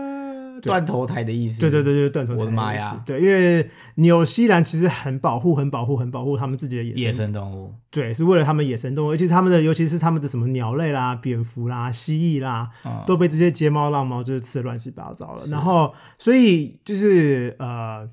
[0.62, 1.61] 断头台的意思。
[1.61, 3.00] 对对对对，断头台我的妈呀。
[3.06, 7.72] 对，因为纽西兰其实很保护、很保护、很保护他们自己的野生野生动物。
[7.90, 13.04] 对，是为了他们野生动物，而且他们的，尤其是他们的什么鸟类啦、蝙蝠啦、蜥蜴啦，嗯。
[13.06, 15.46] 都被这些睫毛、浪猫就是吃的乱七八糟了。
[15.48, 18.09] 然后，所以就是呃，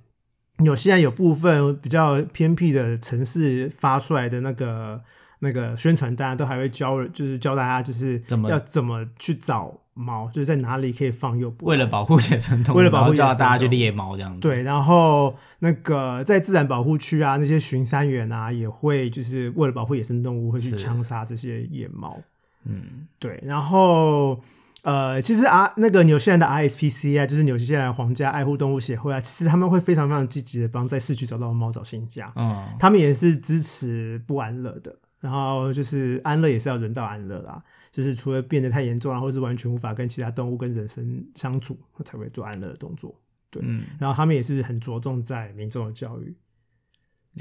[0.63, 5.01] 纽西兰有部分比较偏僻的城市发出来的那个
[5.39, 11.65] 那个宣传单，都还会教，就是教大家就是怎么要怎么去找猫，就是在哪里可以放诱捕。
[11.65, 14.39] 为了保护野生动物，为了保护大家去猎猫这样子。
[14.39, 22.19] 对，然后那个在自然保护区啊，那些巡山员啊，也会就是为了保护野生动物，会去是枪杀这些野猫。
[22.65, 24.41] 嗯，对，然后
[24.83, 43.17] 呃，其实啊，那个纽西兰的 RSPC 啊，就是纽西兰皇家爱护动物协会啊，其实他们会非常非常积极的帮在市区找到猫找新家，嗯，他们也是支持不安乐的，然后就是安乐也是要人道安乐啦，就是除了变得太严重然后是完全无法跟其他动物跟人生相处，才会做安乐的动作。
[43.49, 46.35] 对，嗯，然后他们也是很着重在民众的教育，了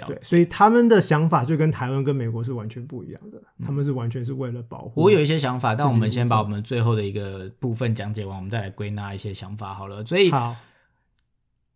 [0.06, 5.02] 对，所以他们的想法就跟台湾跟美国是完全不一样的，他们是完全是为了保护。
[5.02, 10.02] 我有一些想法，但我们先把我们最后的一个部分讲解完，我们再来归纳一些想法好了。
[10.04, 10.56] 所以好，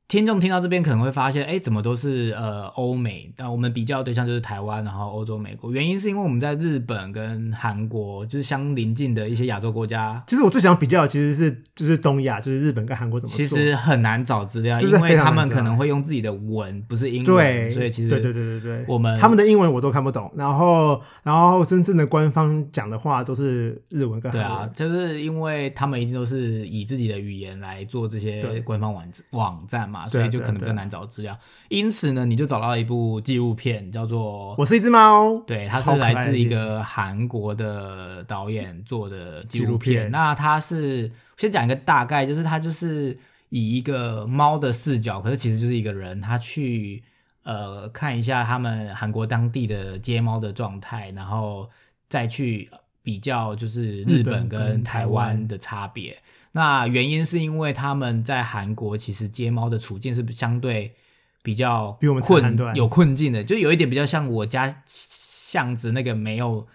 [0.08, 3.32] 听众听到这边可能会发现，哎，怎么都是呃欧美？
[3.36, 5.72] 但我们比较对象就是台湾，然后欧洲、美国。
[5.72, 13.46] 原因是因为我们在日本跟韩国，就是相邻近的一些亚洲国家，其实我最想比较的其实是就是东亚，就是日本跟韩国怎么做。
[13.46, 24.48] 其实很难找资料，就是因为他们可能会用自己的文，不是英文，对，所以其实对对对对对，我们他们的英文我都看不懂，然后然后真正的官方讲的话都是日文跟韩文。
[24.48, 31.38] 对啊，就是因为他们一定都是以自己的语言来做这些对官方网网站嘛，对啊所以就可能比对啊较难找资料。
[31.68, 40.02] 因此呢，你就找到一部纪录片，叫做我是一只猫，对，它是来自一个韩国的导演做的纪纪录录片。
[40.02, 47.02] 片那它是先讲一个大概，就是它就是以一个猫的视角，可是其实就是一个人，他去
[47.42, 51.68] 呃看一下他们韩国当地的街猫的状态，然后
[52.08, 52.68] 再去
[53.02, 56.16] 比较就是日日本本跟跟台湾的差别。
[56.56, 60.94] 那原因是因为他们在韩国其实接猫的处境是相对
[61.42, 66.66] 比较比我们困有困境的，就有一点比较像我家巷子那个没有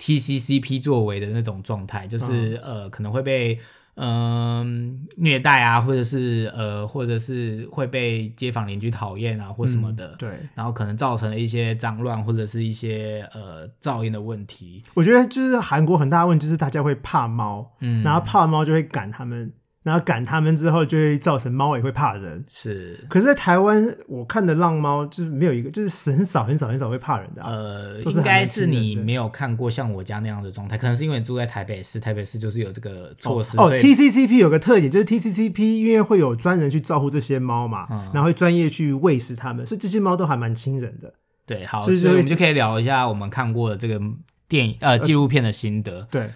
[0.00, 2.60] TCCP 作为的那种状态，就是、嗯。
[2.64, 3.60] 呃可能会被
[4.00, 19.52] 嗯、虐待啊，或者是呃或者是会被街坊邻居讨厌啊或什么的，嗯对，然后可能造成了一些脏乱或者是一些呃噪音的问题，我觉得就是韩国很大的问题就是大家会怕猫，嗯，然后怕猫就会赶他们，
[19.88, 22.44] 然后赶它们之后就会造成猫也会怕人。
[22.50, 27.50] 是可是，在台湾我看的浪猫就是没有一个，就是很少很少很少会怕人的、啊。
[27.50, 41.12] 呃，应该是你没有看过像我家那样的状态，可能是因为你住在台北市，台北市就是有这个措施，哦，TCCP 有个特点，就是 TCCP 因为会有专人去照顾这些猫嘛，嗯然后会专业去喂食它们，所以这些猫都还蛮亲人的。
[41.46, 43.98] 对，好，所以我们就可以聊一下我们看过的这个
[44.46, 46.06] 电影呃纪录片的心得。
[46.10, 46.28] 对，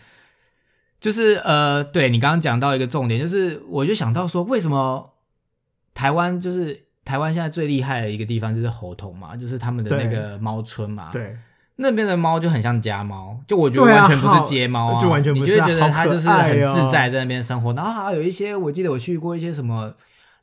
[1.03, 5.13] 就是呃，对你刚刚讲到一个重点，就是我就想到说，为什么
[5.93, 11.37] 台湾就是台湾现在最厉害的一个地方就是猴童嘛，就是他们的那个猫村嘛，，对，
[11.77, 19.93] 那边的猫就很像家猫，就我觉得完全不是街猫啊，就完全不是你就会觉得它就是很自在在那边生活，然后还有一些我记得我去过一些什么。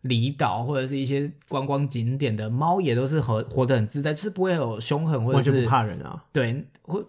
[0.04, 6.24] 离岛或者是一些观光景点的猫也都是活活得很自在，就是不会有凶狠或者是不怕人啊。
[6.32, 7.06] 对，或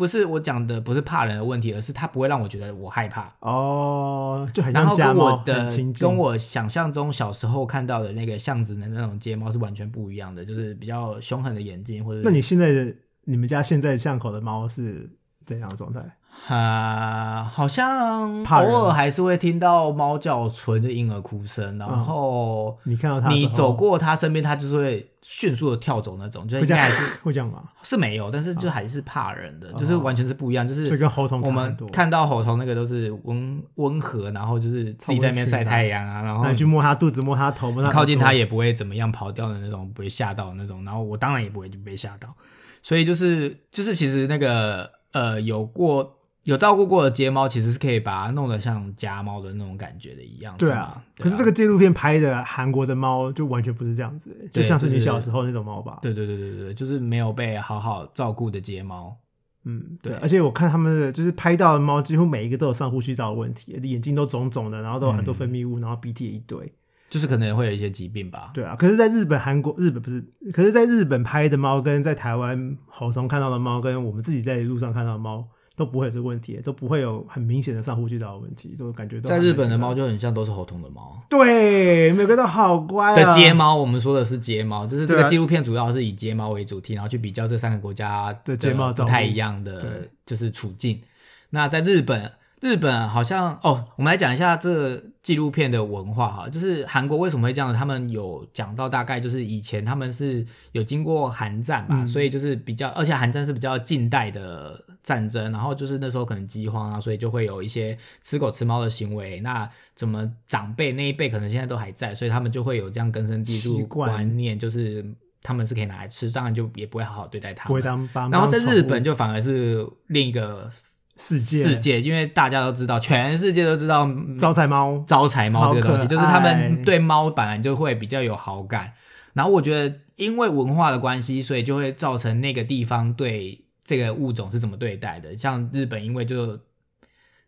[0.00, 3.30] 不是我讲的不是怕人的问题，而是它不会让我觉得我害怕。
[3.40, 5.92] 哦，就很然后像家猫，跟我的。
[6.00, 15.06] 跟我想象中小时候看到的那个巷子的那种街猫是完全不一样的，就是比较凶狠的眼睛，或者那你现在的你们家现在巷口的猫是
[15.44, 16.00] 怎样的状态？
[16.48, 27.62] 啊、好像偶尔还是会听到猫叫纯的婴儿哭声，然后你看到它你走过它身边，它就是会迅速的跳走那种，就是会这样应该还是 会这样吗？
[27.84, 31.88] 是没有，但是就还是怕人的，哦就是完全是不一样，就是就跟猴童差我们很多。
[31.90, 40.84] 看到猴童那个都是温温和，然后就是自己在那边晒太阳啊，然后你去摸它肚子，摸它头，摸它靠近它也不会怎么样跑掉的那种，不会吓到的那种。
[40.84, 42.34] 然后我当然也不会就被吓到，
[42.82, 50.54] 所以就是就是其实那个呃有过有照顾过的街猫，其实是可以把它弄得像家猫的那种感觉的一样。
[50.56, 55.98] 对啊，可是这个纪录片拍的韩国的猫就完全不是这样子，就像是就是你小时候那种猫吧？
[56.00, 59.16] 对对对对对，就是没有被好好照顾的街猫。
[59.64, 60.14] 嗯，对。
[60.14, 66.72] 而且我看他们的就是拍到的猫，几乎每一个都有上呼吸道的问题，眼睛都肿肿的，然后都有很多嗯分泌物，然后鼻涕也一堆。
[67.10, 75.44] 就是可能会有一些疾病吧，对啊，可是，在日本、韩国、日本不是，可是在日本拍的猫跟在台湾猴童看到的猫，跟我们自己在路上看到的猫
[75.80, 81.18] 都不会有这个问题，都不会有很明显的上呼吸道的问题，都感觉在日本的猫就很像都是喉痛的猫。
[81.30, 83.16] 对，每个都好乖啊。
[83.16, 89.90] 的街猫，我们说的是街猫，就是这个纪录片主要是以街猫为主题，然后去比较这三个国家的街猫照顾不太一样的对
[90.26, 91.00] 就是处境。
[91.48, 97.72] 那在日本，日本好像哦，我们来讲一下这纪录片的文化哈，就是韩国为什么会这样？
[97.72, 109.40] 他们有讲到大概就是以前他们是有经过韩战嘛，嗯所以就是比较，而且韩战是比较近代的战争，然后就是那时候可能饥荒啊，所以就会有一些吃狗吃猫的行为。
[109.40, 115.04] 那怎么长辈那一辈可能现在都还在，所以他们就会有这样根深蒂固习惯观念，就是
[115.42, 117.68] 他们是可以拿来吃，当然就也不会好好对待它们。
[117.68, 120.70] 不会当把猫然后在日本就反而是另一个
[121.16, 128.92] 世界世界，因为大家都知道，全世界都知道嗯招财猫，招财猫这个东西，就是他爱们对猫本来就会比较有好感。
[129.32, 135.36] 然后我觉得，因为文化的关系，所以就会造成那个地方对这个物种是怎么对待的。
[135.36, 136.60] 像日本，因为就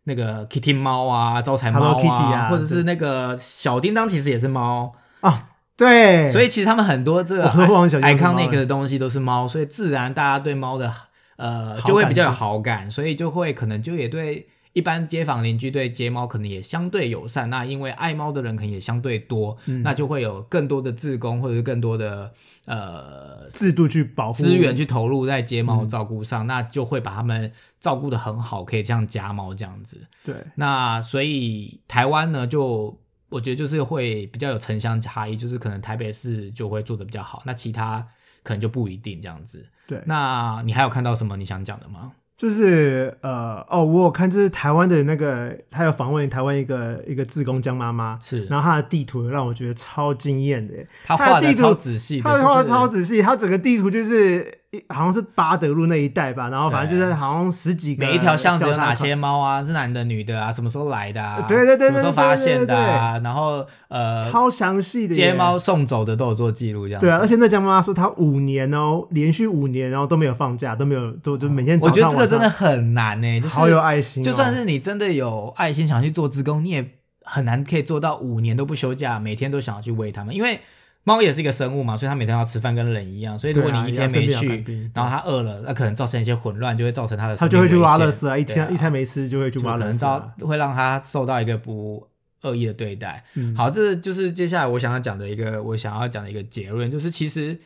[0.03, 4.97] 那个 Kitty 猫啊、招财猫 Hello Kitty 啊或者是那个小叮当，其实也是猫。
[5.21, 10.93] 啊，对，所以其实他们很多这个 iconic 的东西都是猫，所以自然大家对猫的
[11.37, 17.49] 呃就会比较有好感，所以就会可能就也对一般街坊邻居对街猫可能也相对友善。
[17.51, 22.33] 那因为爱猫的人可能也相对多，嗯那就会有更多的志工或者是更多的
[22.67, 30.01] 呃制度去保护资源去投入在街猫嗯照顾上，那就会把他们照顾的很好，可以像家猫这样子。
[30.25, 32.97] 对，那所以台湾呢，就
[33.29, 38.07] 我觉得就是会比较有城乡差异，就是可能台北市就会做的比较好，那其他
[38.43, 39.67] 可能就不一定这样子。
[39.87, 42.13] 对，那你还有看到什么你想讲的吗？
[42.43, 48.45] 就是呃哦，我有看，就是台湾的那个，他有访问台湾一个一个自工江妈妈，是。
[48.47, 50.75] 然后他的地图让我觉得超惊艳的，
[51.05, 59.63] 他画的地图超仔细，他画的超仔细，他整个地图就是一好像是巴德路那一带吧，然后反正就是好像十几个每一条巷子有哪些猫啊？
[59.63, 60.51] 是男的、女的啊？
[60.51, 61.45] 什么时候来的啊？
[61.47, 63.19] 对对对对什么时候发现的啊？
[63.19, 76.83] 然后呃，超详细的耶街猫送走的都有做记录，这样对啊，而且那家妈妈说她五年哦，连续五年然后都没有放假，都没有都就每天早我觉得这个真的很难呢、就是好有爱心哦、就算是你真的有爱心想去做志工，你也
[77.25, 80.59] 很难可以做到五年都不休假，每天都想要去喂它们，因为
[81.05, 92.07] 猫也是一个生物嘛，所以它每天要吃饭跟人一样，所以如果你一天没去，然后它饿了，那可能造成一些混乱，就会造成它的它就会去挖垃垃圾啊，一天、一餐没吃就会去就可能挖垃圾啊、遭会让它受到一个不
[92.43, 93.25] 恶意的对待。
[93.35, 97.59] 嗯，好，这就是接下来我想要讲的一个我想要讲的一个结论，就是其实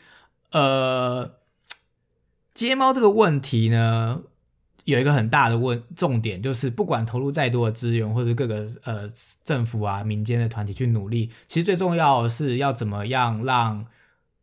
[0.53, 1.31] 呃，
[2.55, 4.23] 接猫这个问题呢，
[4.87, 9.09] 有一个很大的问重点，就是不管投入再多的资源，或者各个呃
[9.45, 13.87] 政府啊、民间的团体去努力，其实最重要的是要怎么样让。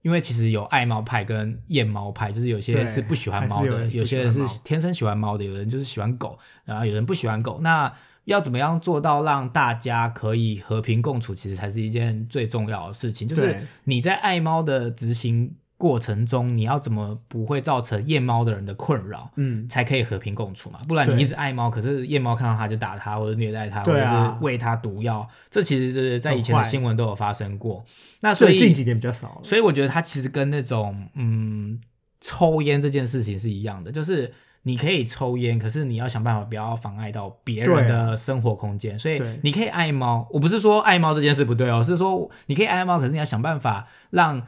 [0.03, 7.61] 因为其实有爱猫派跟厌猫派，就是有些人是不喜欢猫的，有有些人是天生喜欢猫的，有人就是喜欢狗，然后有人不喜欢狗。
[7.61, 7.89] 那
[8.25, 13.25] 要怎么样做到让大家可以和平共处，其实才是一件最重要的事情。
[13.25, 20.79] 就是你在爱猫的执行过程中，你要怎么不会造成夜猫的人的困扰，嗯，才可以和平共处嘛？
[20.87, 27.83] 不然你一直爱猫，可是夜猫看到它就打它，或者虐待它，或者是喂它毒药，这其实是在以前的新闻都有发生过。
[28.21, 29.41] 那所以所以近几年比较少了。
[29.43, 31.81] 所以我觉得它其实跟那种嗯
[32.21, 34.31] 抽烟这件事情是一样的，就是
[34.61, 38.97] 你可以抽烟，可是你要想办法不要妨碍到别人的生活空间。
[38.97, 44.41] 所以你可以爱猫，我不是说爱猫这件事不对哦，是说你可以爱猫，可是你要想办法让。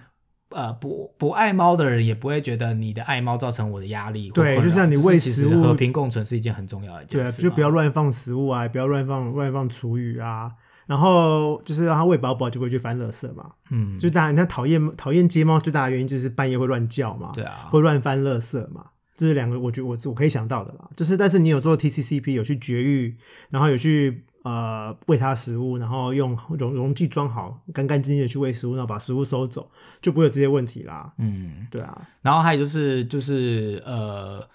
[0.50, 4.30] 呃，不不爱猫的人也不会觉得你的爱猫造成我的压力。
[4.30, 7.50] 对就像你喂食物和平共存是一件很重要的一件对啊，事对。
[7.50, 10.52] 就不要乱放食物啊，不要乱放乱放厨余啊，
[10.86, 13.52] 然后就是让它喂饱饱就不会去翻垃圾嘛。
[13.72, 18.86] 嗯，就大家你看讨厌讨厌街猫最大的原因就是半夜会乱叫嘛，对啊，会乱翻垃圾嘛。
[19.18, 20.90] 这是两个，我觉得我我可以想到的啦。
[20.96, 23.16] 就是，但是你有做 TCCP，有去绝育，
[23.50, 29.68] 然后有去呃喂它食物，然后用容容器装好，干干净净的去喂食物，然后把食物收走，
[30.04, 31.12] 就不会有这些问题啦。
[31.18, 34.48] 嗯，对啊，然后还有就是就是呃，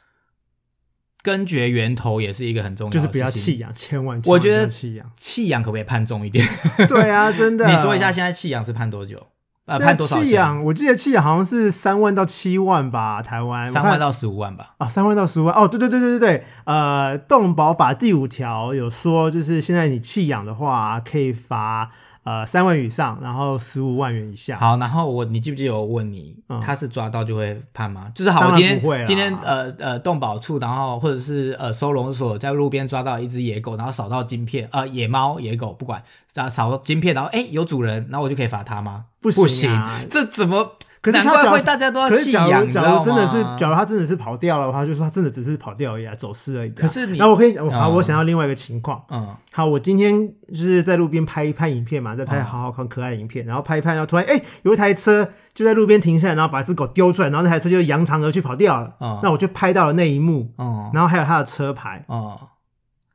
[1.22, 5.10] 根绝源头也是一个很重要的就是，不要弃养，千万我觉得弃养。
[5.16, 6.46] 弃养可不可以判重一点？
[6.88, 7.66] 对啊，真的。
[7.68, 9.26] 你说一下，现在弃养是判多久？
[9.70, 10.22] 呃，现在判多少？
[10.22, 14.74] 弃养，我记得弃养好像是三万到七万吧，台湾三万到十五万吧。
[14.78, 21.90] 啊，三万到十五万哦，对对对对对对，呃，动保法第五条有说，就是现在你弃养的话，可以罚
[22.22, 24.58] 呃三万以上，然后十五万元以下。
[24.58, 28.10] 好，然后我你记不记得我问你，嗯他是抓到就会判吗？
[28.14, 36.02] 就是好，我今天今天呃呃动保处，然后或者是呃收容所在路边抓到一只野狗，然后扫到晶片，呃野猫野狗不管，
[36.34, 39.06] 然后扫到晶片，然后哎有主人，然后我就可以罚他吗？
[39.20, 40.76] 不不行啊这怎么？
[41.02, 43.14] 可是难怪他假会大家都要可是假如假如真？
[43.14, 49.02] 的是，假如他真的是跑掉了的话，就说他真的只是跑掉而已啊，走失而已啊、可是你然后我可以，我好，嗯我想要另外一个情况。
[49.08, 58.94] 嗯好，我今天就是在路边拍一拍影片嘛，在拍嗯好好看可爱的影片，然后拍一拍，然后突然哎、有一台车就在路边停下来，然后把只狗丢出来，然后那台车就扬长而去跑掉了。
[59.00, 62.36] 嗯那我就拍到了那一幕，嗯然后还有他的车牌，嗯，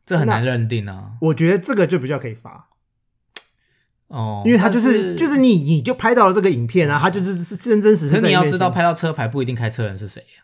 [0.06, 1.12] 这很难认定啊。
[1.22, 2.66] 我觉得这个就比较可以罚，
[4.16, 10.44] 哦，因为他就是是就是你你就拍到了这个影片啊，他就是是真真实实可是你要知道，拍到车牌不一定开车人是谁呀、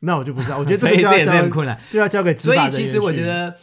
[0.00, 1.80] 那我就不知道，我觉得这 也是很困难。
[1.90, 3.54] 就要交给执所以其实我去觉得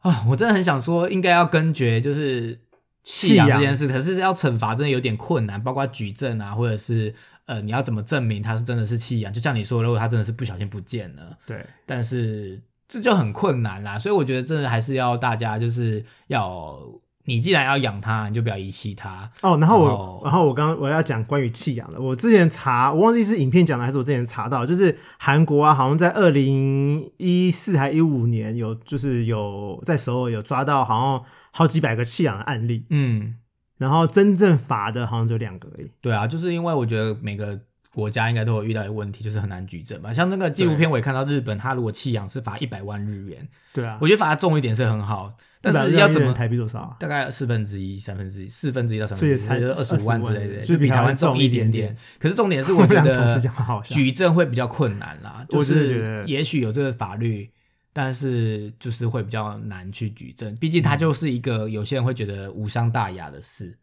[0.00, 2.60] 啊，我真的很想说，应该要根绝就是
[3.02, 7.14] 弃养这件事，可是要惩罚真的有点困难，包括举证啊，或者是
[7.46, 9.32] 呃，你要怎么证明他是真的是弃养？
[9.32, 13.98] 就像你说，如果他真的是不小心不见了，对但是这就很困难啦。
[13.98, 16.78] 所以我觉得真的还是要大家就是要，
[17.26, 19.30] 你既然要养它，你就不要遗弃它。
[19.42, 33.36] 哦，然后我，然后我刚刚我要讲关于弃养的，我之前查，我忘记是影片讲的还是我之前查到，就是韩国啊，好像在二零一四还一五年有，就是有在首尔有抓到好像好几百个弃养的案例，嗯，
[33.78, 35.90] 然后真正罚的好像就两个而已。
[36.00, 37.58] 对啊，就是因为我觉得每个
[37.94, 40.12] 国家应该都有遇到一个问题，就是很难举证吧。
[40.12, 45.32] 像那个纪录片，我也看到日本，他如果弃养是罚一百万日元，对啊，我觉得罚的重一点是很好，
[45.64, 46.96] 但是要怎么台币多少啊？
[47.00, 51.96] 大概四分之一、三分之一、四分之一到三分之一，所以才就是二十五万之类的，就比台湾重一点点点。
[52.18, 53.42] 可是重点是， 我我觉得。
[53.84, 57.50] 举证会比较困难啦，就是也许有这个法律，
[57.92, 63.76] 但是就是会比较难去举证，毕竟它就是一个有些人会觉得无伤大雅的事，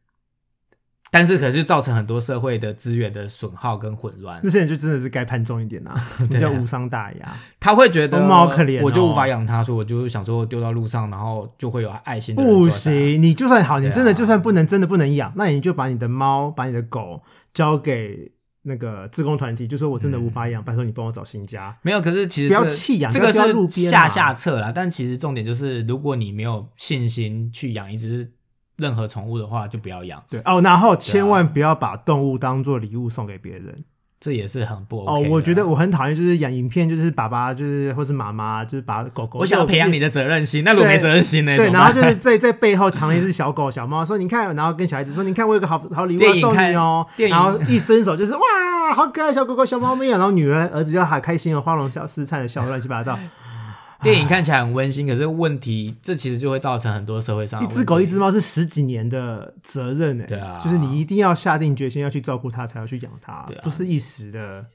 [1.14, 4.50] 但是可是造成很多社会的资源的损耗跟混乱那。
[4.50, 5.94] 些人就真的是该判重一点啊！
[6.18, 7.36] 什么叫无伤大雅？
[7.60, 12.70] 他会觉得哦猫好可怜哦我就无法养它，所以我就想说丢到路上，然后就会有爱心的人不。
[12.70, 17.22] 行，你就算好，你真的就算不能真的不能养，那你就把你的猫、把你的狗
[17.54, 18.32] 交给
[18.64, 21.76] 那个自工团体，就说我真的无法养，拜托你帮我找新家。
[21.82, 24.72] 没有，可是其实不要这个弃养这个是下下策啦。
[24.74, 28.32] 但其实重点就是，如果你没有信心去养一只
[28.78, 33.84] 任何宠物的话，就不要养，对哦，然后千万不要把动物当做礼物送给别人。
[34.20, 41.58] 这也是很不 OK 哦，我觉得我很讨厌，就是养影片，就是爸爸就是或是妈妈，就是把狗狗，我想要培养你的责任心，那如果没责任心呢？
[41.58, 53.18] 对，然后就是在在背后藏了一只小狗小猫，说你看，然后跟小孩子说，你看我有个好好礼物要送你哦，然后一伸手就是哇，好可爱小狗狗小猫咪啊，然后女儿儿子就好开心哦，花容小失灿的笑乱七八糟，
[54.04, 60.60] 电影看起来很温馨，可是问题这其实就会造成很多社会上一只狗一只猫是十几年的责任哎，对啊。
[60.64, 64.66] 就是你一定要下定决心要去照顾它，才要去养它对啊，不是一时的，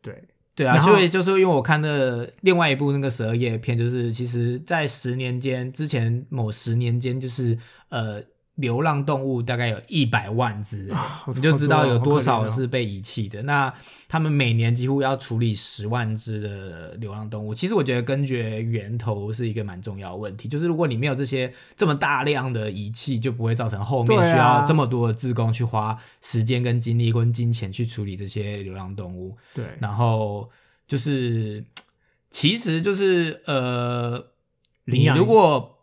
[0.00, 0.24] 对，
[0.54, 7.58] 对啊，所以就是因为我看的另外一部那个十二页片，就是其实在十年间之前某十年间，就是
[7.90, 8.22] 呃
[8.60, 13.42] 流浪动物大概有一百万只，好你就知道有多少是被遗弃的。
[13.42, 13.72] 那
[14.08, 17.54] 他们每年几乎要处理十万只的流浪动物。
[17.54, 29.36] 其实我觉得根绝源头是一个蛮重要的问题，就是如果你没有这些这么大量的遗弃，就不会造成后面需要这么多的志工去花时间跟精力跟金钱去处理这些流浪动物。
[29.54, 30.50] 对，然后
[30.86, 31.64] 就是，
[32.30, 34.26] 其实就是呃，
[34.84, 35.78] 你如果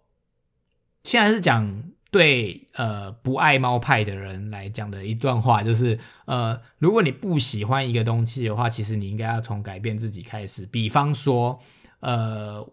[1.04, 10.66] 现在是讲对呃不爱猫派的人来讲的一段话，就是呃，如果你不喜欢一个东西的话，其实你应该要从改变自己开始。
[10.68, 11.60] 比方说，
[12.00, 12.66] 呃，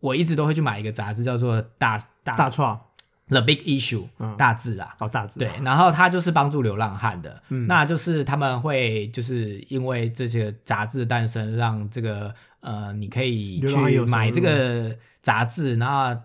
[0.00, 2.80] 我一直都会去买一个杂志，叫做大大大创
[3.28, 16.18] The Big Issue、嗯大字啊，哦大只，对，然后它就是帮助流浪汉的，嗯那就是他们会就是因为这些杂志的诞生，让这个呃，你可以去买这入个杂志，然后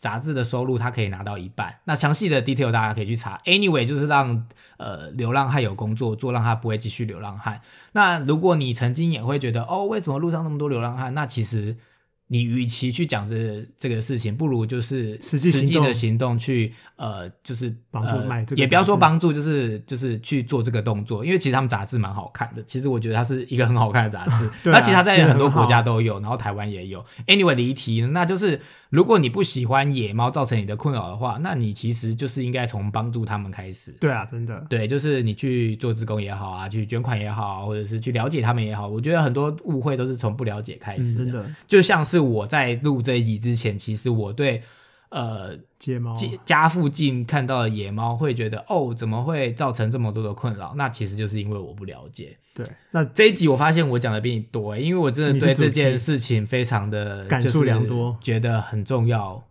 [0.00, 1.78] 杂志的收入他可以拿到一半。
[1.84, 3.40] 那详细的 detail 大家可以去查。
[3.44, 4.46] Anyway，就是让
[4.78, 7.60] 呃流浪汉有工作做，让他不会继续流浪汉。
[7.92, 11.14] 那如果你曾经也会觉得哦，为什么路上那么多流浪汉？
[11.14, 11.76] 那其实。
[12.32, 22.62] 你与其去讲这这个事情，不如就是实际的行动去呃，就是帮助呃买这个也不要说帮助，就是就是去做这个动作，因为其实他们杂志蛮好看的。
[22.62, 27.04] 其实我觉得它是一个很好看的杂志， 那啊而且它在很多国家都有，然后台湾也有。
[27.26, 28.60] Anyway，离题，那就是
[28.90, 33.92] 如果你不喜欢野猫造成你的困扰的话，那你其实就是应该从帮助他们开始。
[34.00, 41.48] 对啊，真的，对，就是你去做志工也好啊，去捐款也好啊，或者是去了解他们也好，我觉得很多误会都是从不了解开嗯，始真的。
[41.68, 44.62] 就像是我在录这一集之前，其实我对
[45.10, 50.74] 呃睫毛，家家附近看到的野猫会觉得哦，怎么会造成这么多的困扰？
[50.76, 52.36] 那其实就是因为我不了解。
[52.54, 59.42] 对，那这一集我发现我讲的比你多欸，因为我真的对这件事情非常的感触良多，觉得很重要，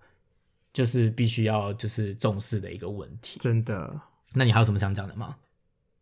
[0.74, 3.40] 就是必须要就是重视的一个问题。
[3.40, 3.94] 真的，
[4.34, 5.36] 那你还有什么想讲的吗？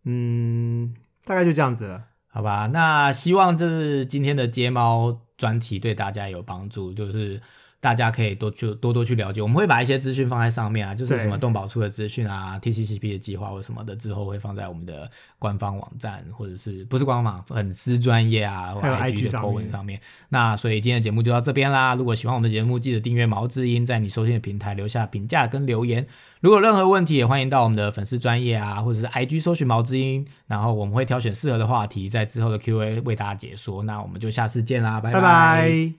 [0.06, 2.04] 嗯，大概就这样子了。
[2.28, 7.42] 好吧，那希望这是今天的街猫专题对大家有帮助，就是
[7.80, 9.42] 大家可以多去多多去了解。
[9.42, 20.02] 我们会把一些资讯放在上面啊，就是什么动保处的资讯啊、TCCP 的计划或什么的，之后会放在我们的官方网站或者是不是官方网粉丝专业啊，或 IG 的上 po 文上面。
[20.30, 21.94] 那所以今天的节目就到这边啦。
[21.94, 26.08] 如果喜欢我们的节目，记得订阅毛志英，在你收听的平台留下评价跟留言。
[26.42, 33.84] 如果有任何问题，也欢迎到我们的粉丝专业啊，或者是 IG 搜寻毛志英，然后我们会挑选适合的话题，在之后的 Q&A 为大家解说。
[33.84, 35.94] 那我们就下次见啦，拜拜拜。